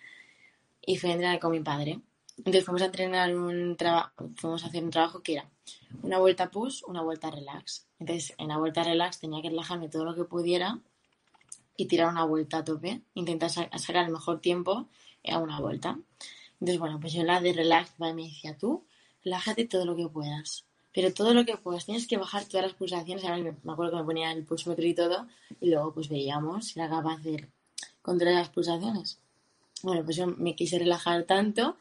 Y 0.82 0.98
fui 0.98 1.10
a 1.10 1.14
entrenar 1.14 1.40
con 1.40 1.52
mi 1.52 1.60
padre. 1.60 2.00
Entonces 2.38 2.66
fuimos 2.66 2.82
a 2.82 2.86
entrenar 2.86 3.36
un 3.36 3.76
trabajo, 3.78 4.32
fuimos 4.36 4.64
a 4.64 4.68
hacer 4.68 4.84
un 4.84 4.90
trabajo 4.90 5.22
que 5.22 5.34
era 5.34 5.50
una 6.04 6.20
vuelta 6.20 6.50
push, 6.52 6.82
una 6.88 7.02
vuelta 7.02 7.30
relax. 7.32 7.88
Entonces, 8.00 8.34
en 8.38 8.48
la 8.50 8.58
vuelta 8.58 8.84
relax 8.84 9.20
tenía 9.20 9.42
que 9.42 9.50
relajarme 9.50 9.90
todo 9.90 10.06
lo 10.06 10.16
que 10.16 10.24
pudiera 10.24 10.80
y 11.78 11.86
tirar 11.86 12.10
una 12.10 12.26
vuelta 12.26 12.58
a 12.60 12.64
tope, 12.64 13.02
intentar 13.14 13.50
sa- 13.50 13.70
sacar 13.78 14.06
el 14.06 14.12
mejor 14.12 14.40
tiempo 14.40 14.88
a 15.30 15.38
una 15.40 15.60
vuelta. 15.60 15.98
Entonces, 16.54 16.80
bueno, 16.80 17.00
pues 17.00 17.14
yo 17.14 17.24
la 17.24 17.42
de 17.42 17.54
relax 17.54 18.00
me 18.00 18.14
decía, 18.14 18.58
tú, 18.58 18.84
relájate 19.24 19.66
todo 19.66 19.86
lo 19.86 19.96
que 19.96 20.08
puedas, 20.08 20.66
pero 20.94 21.14
todo 21.14 21.34
lo 21.34 21.46
que 21.46 21.58
puedas, 21.58 21.86
tienes 21.86 22.08
que 22.08 22.18
bajar 22.18 22.46
todas 22.46 22.68
las 22.68 22.76
pulsaciones, 22.76 23.24
me, 23.24 23.56
me 23.64 23.72
acuerdo 23.74 23.92
que 23.92 23.98
me 23.98 24.04
ponía 24.04 24.32
el 24.32 24.44
pulsómetro 24.46 24.86
y 24.86 24.94
todo, 24.94 25.28
y 25.60 25.70
luego 25.70 25.94
pues 25.94 26.10
veíamos 26.10 26.68
si 26.68 26.80
era 26.80 26.90
capaz 26.90 27.18
de 27.24 27.50
controlar 28.02 28.36
las 28.40 28.50
pulsaciones. 28.50 29.20
Bueno, 29.84 30.04
pues 30.04 30.18
yo 30.18 30.28
me 30.28 30.56
quise 30.56 30.78
relajar 30.78 31.24
tanto 31.24 31.78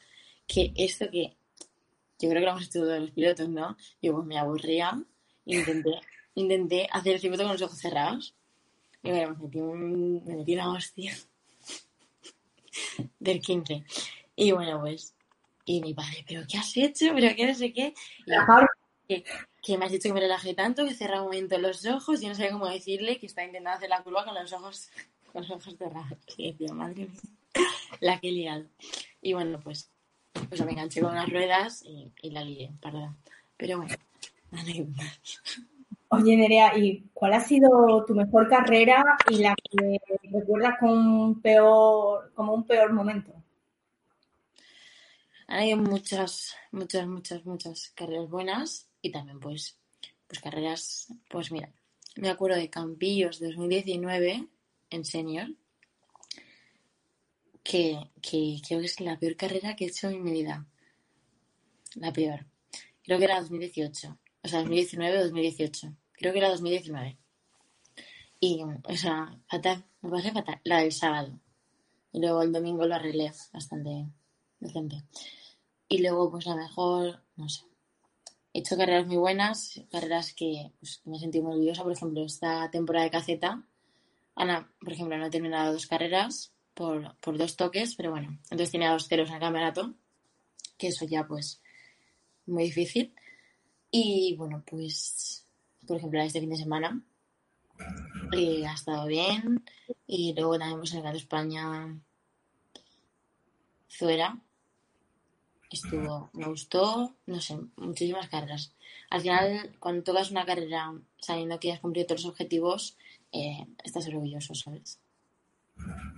que 0.47 0.73
esto 0.77 1.11
que 1.11 1.37
yo 2.21 2.29
creo 2.29 2.41
que 2.41 2.47
lo 2.47 2.51
hemos 2.51 2.65
hecho 2.65 2.81
todos 2.81 3.01
los 3.01 3.11
pilotos, 3.11 3.49
¿no? 3.49 3.77
Yo 4.03 4.15
pues 4.15 4.27
me 4.27 4.39
aburría, 4.39 5.03
intenté, 5.47 6.01
intenté 6.35 6.89
hacer 6.93 7.15
el 7.15 7.21
circuito 7.21 7.45
con 7.45 7.53
los 7.53 7.63
ojos 7.63 7.79
cerrados. 7.79 8.35
Y 9.03 9.11
bueno, 9.11 9.35
me 9.37 9.45
metí, 9.45 9.59
un, 9.59 10.25
me 10.25 10.37
metí 10.37 10.55
una 10.55 10.73
hostia 10.73 11.17
del 13.19 13.41
15. 13.41 13.85
Y 14.37 14.53
bueno, 14.53 14.81
pues 14.81 15.15
Y 15.65 15.81
mi 15.81 15.95
padre, 15.95 16.25
¿pero 16.29 16.43
qué 16.47 16.59
has 16.59 16.77
hecho? 16.77 17.07
¿Pero 17.15 17.35
qué 17.35 17.47
no 17.47 17.55
sé 17.55 17.73
qué? 17.73 17.95
Y, 19.09 19.25
que, 19.63 19.79
me 19.79 19.87
has 19.87 19.93
dicho 19.93 20.09
que 20.09 20.13
me 20.13 20.21
relajé 20.21 20.55
tanto 20.55 20.85
que 20.85 20.95
cerré 20.95 21.19
un 21.19 21.25
momento 21.25 21.59
los 21.59 21.85
ojos 21.87 22.23
y 22.23 22.29
no 22.29 22.35
sabía 22.35 22.53
cómo 22.53 22.69
decirle 22.69 23.19
que 23.19 23.27
estaba 23.27 23.47
intentando 23.47 23.77
hacer 23.77 23.89
la 23.89 24.03
curva 24.03 24.25
con 24.25 24.35
los 24.35 24.53
ojos, 24.53 24.91
con 25.33 25.43
los 25.43 25.51
ojos 25.51 25.77
cerrados. 25.77 26.19
Y 26.37 26.53
decía, 26.53 26.73
madre 26.75 27.07
mía, 27.07 27.65
la 28.01 28.21
que 28.21 28.29
he 28.29 28.33
liado. 28.33 28.67
Y 29.23 29.33
bueno, 29.33 29.59
pues, 29.61 29.91
pues 30.51 30.63
me 30.65 30.73
enganché 30.73 31.01
con 31.01 31.13
unas 31.13 31.31
ruedas 31.31 31.83
y, 31.83 32.13
y 32.21 32.31
la 32.31 32.45
lié, 32.45 32.71
perdón. 32.83 33.17
Pero 33.57 33.79
bueno, 33.79 33.95
Oye, 36.13 36.37
Nerea, 36.37 36.77
¿y 36.77 37.09
cuál 37.15 37.35
ha 37.35 37.41
sido 37.41 38.05
tu 38.05 38.17
mejor 38.17 38.49
carrera 38.49 39.17
y 39.29 39.37
la 39.39 39.55
que 39.55 40.01
recuerdas 40.33 40.75
con 40.81 40.91
un 40.91 41.41
peor, 41.41 42.33
como 42.35 42.53
un 42.53 42.67
peor 42.67 42.93
momento? 42.93 43.33
Hay 45.47 45.73
muchas, 45.77 46.57
muchas, 46.73 47.07
muchas, 47.07 47.47
muchas 47.47 47.93
carreras 47.95 48.29
buenas 48.29 48.89
y 49.01 49.13
también 49.13 49.39
pues, 49.39 49.79
pues 50.27 50.41
carreras, 50.41 51.13
pues 51.29 51.53
mira, 51.53 51.71
me 52.17 52.29
acuerdo 52.29 52.57
de 52.57 52.71
Campillos 52.71 53.39
2019 53.39 54.49
en 54.91 55.05
senior, 55.05 55.49
que, 57.63 57.99
que 58.23 58.61
creo 58.67 58.81
que 58.81 58.87
es 58.87 59.01
la 59.01 59.19
peor 59.19 59.37
carrera 59.37 59.77
que 59.77 59.85
he 59.85 59.89
hecho 59.89 60.09
en 60.09 60.23
mi 60.23 60.33
vida. 60.33 60.67
La 61.97 62.13
peor. 62.13 62.47
Creo 63.03 63.19
que 63.19 63.25
era 63.25 63.41
2018. 63.41 64.19
O 64.43 64.49
sea, 64.49 64.61
2019 64.61 65.19
o 65.19 65.23
2018 65.25 65.97
creo 66.21 66.33
que 66.33 66.39
era 66.39 66.51
2019. 66.51 67.19
Y, 68.41 68.63
o 68.63 68.97
sea, 68.97 69.35
fatal, 69.49 69.85
me 70.03 70.11
pasé 70.11 70.33
fatal. 70.33 70.61
La 70.65 70.81
del 70.81 70.93
sábado. 70.93 71.41
Y 72.13 72.21
luego 72.21 72.43
el 72.43 72.53
domingo 72.53 72.87
lo 72.87 72.95
arreglé 72.95 73.33
bastante 73.53 74.07
decente. 74.61 75.03
Y 75.89 75.99
luego, 75.99 76.31
pues 76.31 76.47
la 76.47 76.57
mejor, 76.57 77.23
no 77.37 77.49
sé. 77.49 77.63
He 78.53 78.61
hecho 78.61 78.77
carreras 78.77 79.07
muy 79.07 79.17
buenas, 79.17 79.81
carreras 79.91 80.35
que, 80.35 80.73
pues, 80.79 81.01
me 81.05 81.17
he 81.17 81.21
sentido 81.21 81.45
muy 81.45 81.55
orgullosa. 81.55 81.85
Por 81.85 81.93
ejemplo, 81.93 82.25
esta 82.25 82.71
temporada 82.71 83.05
de 83.05 83.11
caceta. 83.11 83.65
Ana, 84.35 84.71
por 84.79 84.93
ejemplo, 84.93 85.17
no 85.17 85.27
he 85.27 85.31
terminado 85.31 85.73
dos 85.73 85.87
carreras 85.87 86.53
por, 86.81 87.15
por 87.17 87.37
dos 87.37 87.57
toques, 87.57 87.95
pero 87.95 88.11
bueno, 88.11 88.39
entonces 88.45 88.71
tenía 88.71 88.93
dos 88.93 89.07
ceros 89.07 89.29
en 89.29 89.35
el 89.35 89.41
campeonato, 89.41 89.93
que 90.79 90.87
eso 90.87 91.05
ya, 91.05 91.27
pues, 91.27 91.61
muy 92.47 92.65
difícil. 92.65 93.13
Y 93.91 94.35
bueno, 94.39 94.63
pues 94.65 95.45
por 95.87 95.99
ejemplo, 95.99 96.23
este 96.23 96.41
fin 96.41 96.49
de 96.49 96.57
semana. 96.57 97.03
Y 98.33 98.63
ha 98.63 98.73
estado 98.73 99.07
bien. 99.07 99.63
Y 100.07 100.33
luego 100.35 100.53
también 100.53 100.79
hemos 100.79 100.95
en 100.95 101.05
el 101.05 101.17
España 101.17 102.01
fuera. 103.89 104.39
Estuvo, 105.71 106.31
me 106.33 106.47
gustó, 106.47 107.17
no 107.27 107.41
sé, 107.41 107.59
muchísimas 107.77 108.29
carreras. 108.29 108.73
Al 109.11 109.21
final, 109.21 109.77
cuando 109.81 110.03
tocas 110.03 110.31
una 110.31 110.47
carrera 110.47 110.95
sabiendo 111.19 111.61
que 111.61 111.73
has 111.73 111.81
cumplido 111.81 112.07
todos 112.07 112.23
los 112.23 112.31
objetivos, 112.31 112.97
eh, 113.33 113.67
estás 113.85 114.07
orgulloso, 114.07 114.55
¿sabes? 114.55 114.99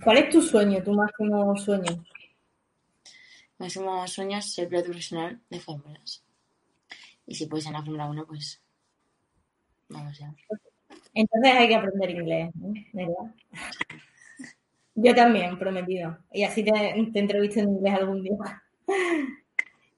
¿Cuál 0.03 0.17
es 0.17 0.29
tu 0.29 0.41
sueño, 0.41 0.83
tu 0.83 0.93
máximo 0.93 1.55
sueño? 1.57 2.03
Máximo 3.57 4.07
sueño 4.07 4.37
es 4.37 4.53
ser 4.53 4.67
piloto 4.67 4.87
profesional 4.87 5.39
de 5.49 5.59
fórmulas. 5.59 6.23
Y 7.25 7.35
si 7.35 7.45
puedes 7.45 7.65
en 7.65 7.73
la 7.73 7.81
Fórmula 7.81 8.07
1, 8.07 8.25
pues 8.25 8.63
entonces 11.13 11.53
hay 11.53 11.67
que 11.67 11.75
aprender 11.75 12.09
inglés, 12.09 12.49
¿verdad? 12.91 13.33
Yo 14.95 15.15
también, 15.15 15.57
prometido. 15.57 16.17
Y 16.31 16.43
así 16.43 16.63
te, 16.63 16.71
te 16.71 17.19
entrevisto 17.19 17.59
en 17.59 17.69
inglés 17.69 17.93
algún 17.95 18.23
día. 18.23 18.63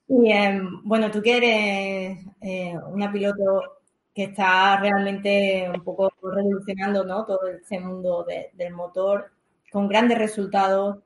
Y 0.08 0.32
em, 0.32 0.84
bueno, 0.84 1.10
tú 1.10 1.22
que 1.22 1.38
eres 1.38 2.20
eh, 2.42 2.78
una 2.92 3.12
piloto 3.12 3.80
que 4.14 4.26
está 4.26 4.78
realmente 4.80 5.68
un 5.74 5.84
poco 5.84 6.14
revolucionando 6.22 7.04
¿no? 7.04 7.26
todo 7.26 7.48
ese 7.48 7.80
mundo 7.80 8.26
del 8.54 8.74
motor, 8.74 9.32
con 9.72 9.88
grandes 9.88 10.18
resultados, 10.18 11.00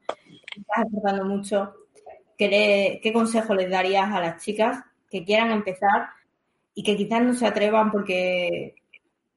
estás 0.56 0.86
aportando 0.86 1.26
mucho. 1.26 1.74
¿Qué, 2.38 3.00
¿Qué 3.04 3.13
consejo 3.13 3.54
les 3.54 3.69
darías 3.69 4.10
a 4.12 4.22
las 4.22 4.43
chicas 4.43 4.84
que 5.10 5.26
quieran 5.26 5.52
empezar 5.52 6.10
y 6.74 6.84
que 6.84 6.95
quizás 6.95 7.22
no 7.22 7.34
se 7.34 7.45
atrevan 7.45 7.91
porque 7.91 8.76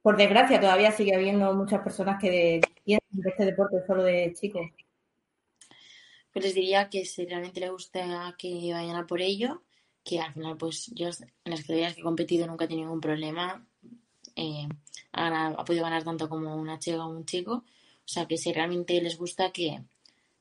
por 0.03 0.17
desgracia, 0.17 0.61
todavía 0.61 0.91
sigue 0.91 1.15
habiendo 1.15 1.55
muchas 1.55 1.81
personas 1.81 2.21
que 2.21 2.61
piensan 2.85 3.23
que 3.23 3.29
este 3.29 3.45
deporte 3.45 3.77
es 3.79 3.87
solo 3.87 4.03
de 4.03 4.33
chicos. 4.35 4.67
Pues 6.33 6.45
les 6.45 6.55
diría 6.55 6.91
que 6.91 7.05
si 7.05 7.25
realmente 7.25 7.61
les 7.61 7.71
gusta 7.71 8.35
que 8.37 8.73
vayan 8.73 8.97
a 8.97 9.07
por 9.07 9.21
ello, 9.21 9.63
que 10.03 10.21
al 10.21 10.33
final, 10.33 10.57
pues 10.57 10.91
yo 10.95 11.09
en 11.09 11.51
las 11.51 11.61
categorías 11.61 11.95
que 11.95 12.01
he 12.01 12.05
competido 12.05 12.47
nunca 12.49 12.65
he 12.65 12.69
tenido 12.69 12.87
ningún 12.87 13.01
problema. 13.01 13.65
Eh, 14.35 14.67
ha, 15.13 15.65
podido 15.65 15.85
ganar 15.85 16.03
tanto 16.03 16.29
como 16.29 16.57
una 16.57 16.81
chica 16.81 16.97
como 16.97 17.11
un 17.11 17.25
chico. 17.25 17.65
O 18.13 18.15
sea, 18.15 18.27
que 18.27 18.37
si 18.37 18.53
realmente 18.53 19.01
les 19.01 19.17
gusta, 19.17 19.53
que, 19.53 19.81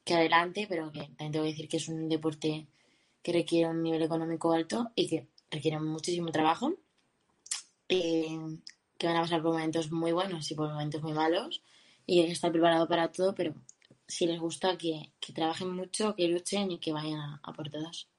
que 0.03 0.13
adelante, 0.13 0.65
pero 0.67 0.91
que 0.91 1.03
también 1.15 1.31
tengo 1.31 1.45
que 1.45 1.51
decir 1.51 1.69
que 1.69 1.77
es 1.77 1.87
un 1.87 2.09
deporte 2.09 2.67
que 3.23 3.31
requiere 3.31 3.69
un 3.69 3.81
nivel 3.81 4.01
económico 4.01 4.51
alto 4.51 4.91
y 4.93 5.07
que 5.07 5.27
requiere 5.49 5.79
muchísimo 5.79 6.31
trabajo. 6.31 6.73
Eh, 7.87 8.37
que 8.97 9.07
van 9.07 9.15
a 9.15 9.21
pasar 9.21 9.41
por 9.41 9.53
momentos 9.53 9.89
muy 9.89 10.11
buenos 10.11 10.51
y 10.51 10.55
por 10.55 10.67
momentos 10.67 11.01
muy 11.01 11.13
malos 11.13 11.63
y 12.05 12.19
hay 12.19 12.25
que 12.25 12.33
estar 12.33 12.51
preparado 12.51 12.89
para 12.89 13.09
todo, 13.09 13.33
pero 13.33 13.53
si 14.05 14.27
les 14.27 14.37
gusta 14.37 14.77
que, 14.77 15.13
trabajen 15.33 15.73
mucho, 15.73 16.13
que 16.13 16.27
luchen 16.27 16.71
y 16.71 16.77
que 16.77 16.91
vayan 16.91 17.39
a, 17.41 17.53
por 17.53 17.69
todas. 17.69 18.09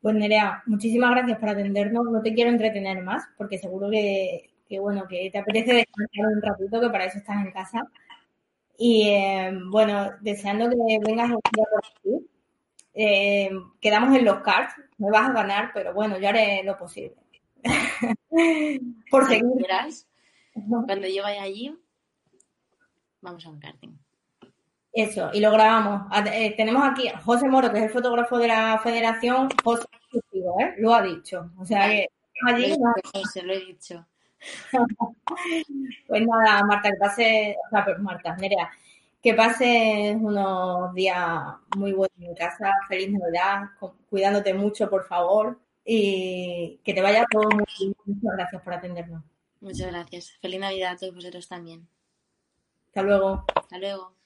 Pues 0.00 0.14
Nerea, 0.14 0.62
muchísimas 0.66 1.10
gracias 1.10 1.40
por 1.40 1.48
atendernos. 1.48 2.04
No 2.04 2.22
te 2.22 2.34
quiero 2.34 2.50
entretener 2.50 3.02
más 3.02 3.24
porque 3.36 3.58
seguro 3.58 3.90
que, 3.90 4.52
bueno, 4.80 5.08
que 5.08 5.28
te 5.32 5.38
apetece 5.38 5.74
descansar 5.74 6.26
un 6.32 6.40
ratito, 6.40 6.80
que 6.80 6.90
para 6.90 7.06
eso 7.06 7.18
estás 7.18 7.44
en 7.44 7.50
casa. 7.50 7.82
Y 8.78 9.08
eh, 9.08 9.52
bueno, 9.66 10.12
deseando 10.20 10.70
que 10.70 10.98
vengas 11.04 11.30
un 11.30 11.40
día 11.52 11.64
por 11.70 11.84
aquí. 11.84 12.30
Eh, 12.94 13.50
quedamos 13.80 14.16
en 14.16 14.24
los 14.24 14.40
cards, 14.40 14.72
me 14.98 15.10
vas 15.10 15.28
a 15.28 15.32
ganar, 15.32 15.72
pero 15.74 15.92
bueno, 15.92 16.18
yo 16.18 16.28
haré 16.28 16.62
lo 16.64 16.78
posible. 16.78 17.16
Por 19.10 19.26
seguir. 19.26 19.44
Cuando 20.86 21.06
yo 21.06 21.22
vaya 21.22 21.42
allí, 21.42 21.76
vamos 23.20 23.44
a 23.46 23.50
un 23.50 23.60
karting. 23.60 23.96
Eso, 24.92 25.30
y 25.32 25.40
lo 25.40 25.52
grabamos. 25.52 26.10
Eh, 26.32 26.54
tenemos 26.56 26.82
aquí 26.84 27.08
a 27.08 27.20
José 27.20 27.48
Moro, 27.48 27.70
que 27.70 27.78
es 27.78 27.84
el 27.84 27.90
fotógrafo 27.90 28.38
de 28.38 28.48
la 28.48 28.78
federación. 28.82 29.48
José 29.62 29.86
¿eh? 30.12 30.74
lo 30.78 30.94
ha 30.94 31.02
dicho. 31.02 31.50
O 31.58 31.64
sea 31.64 31.88
que 31.88 32.08
allí. 32.46 32.74
José, 33.12 33.42
lo 33.42 33.52
he 33.52 33.60
dicho. 33.60 34.06
Pues 36.06 36.26
nada, 36.26 36.64
Marta, 36.64 36.90
que 36.90 36.96
pase. 36.96 37.56
O 37.66 37.70
sea, 37.70 37.98
Marta, 37.98 38.36
Nerea, 38.36 38.70
que 39.22 39.34
pases 39.34 40.16
unos 40.16 40.94
días 40.94 41.18
muy 41.76 41.92
buenos 41.92 42.18
en 42.20 42.34
casa. 42.34 42.72
Feliz 42.88 43.10
Navidad. 43.10 43.70
Cuidándote 44.08 44.54
mucho, 44.54 44.88
por 44.88 45.04
favor 45.06 45.58
y 45.90 46.80
que 46.84 46.92
te 46.92 47.00
vaya 47.00 47.24
todo 47.30 47.48
muy 47.48 47.64
bien. 47.78 47.96
Muchas 48.04 48.36
gracias 48.36 48.62
por 48.62 48.74
atendernos. 48.74 49.24
Muchas 49.60 49.86
gracias. 49.86 50.32
Feliz 50.42 50.60
Navidad 50.60 50.92
a 50.92 50.96
todos 50.98 51.14
vosotros 51.14 51.48
también. 51.48 51.88
Hasta 52.88 53.02
luego. 53.02 53.44
Hasta 53.54 53.78
luego. 53.78 54.17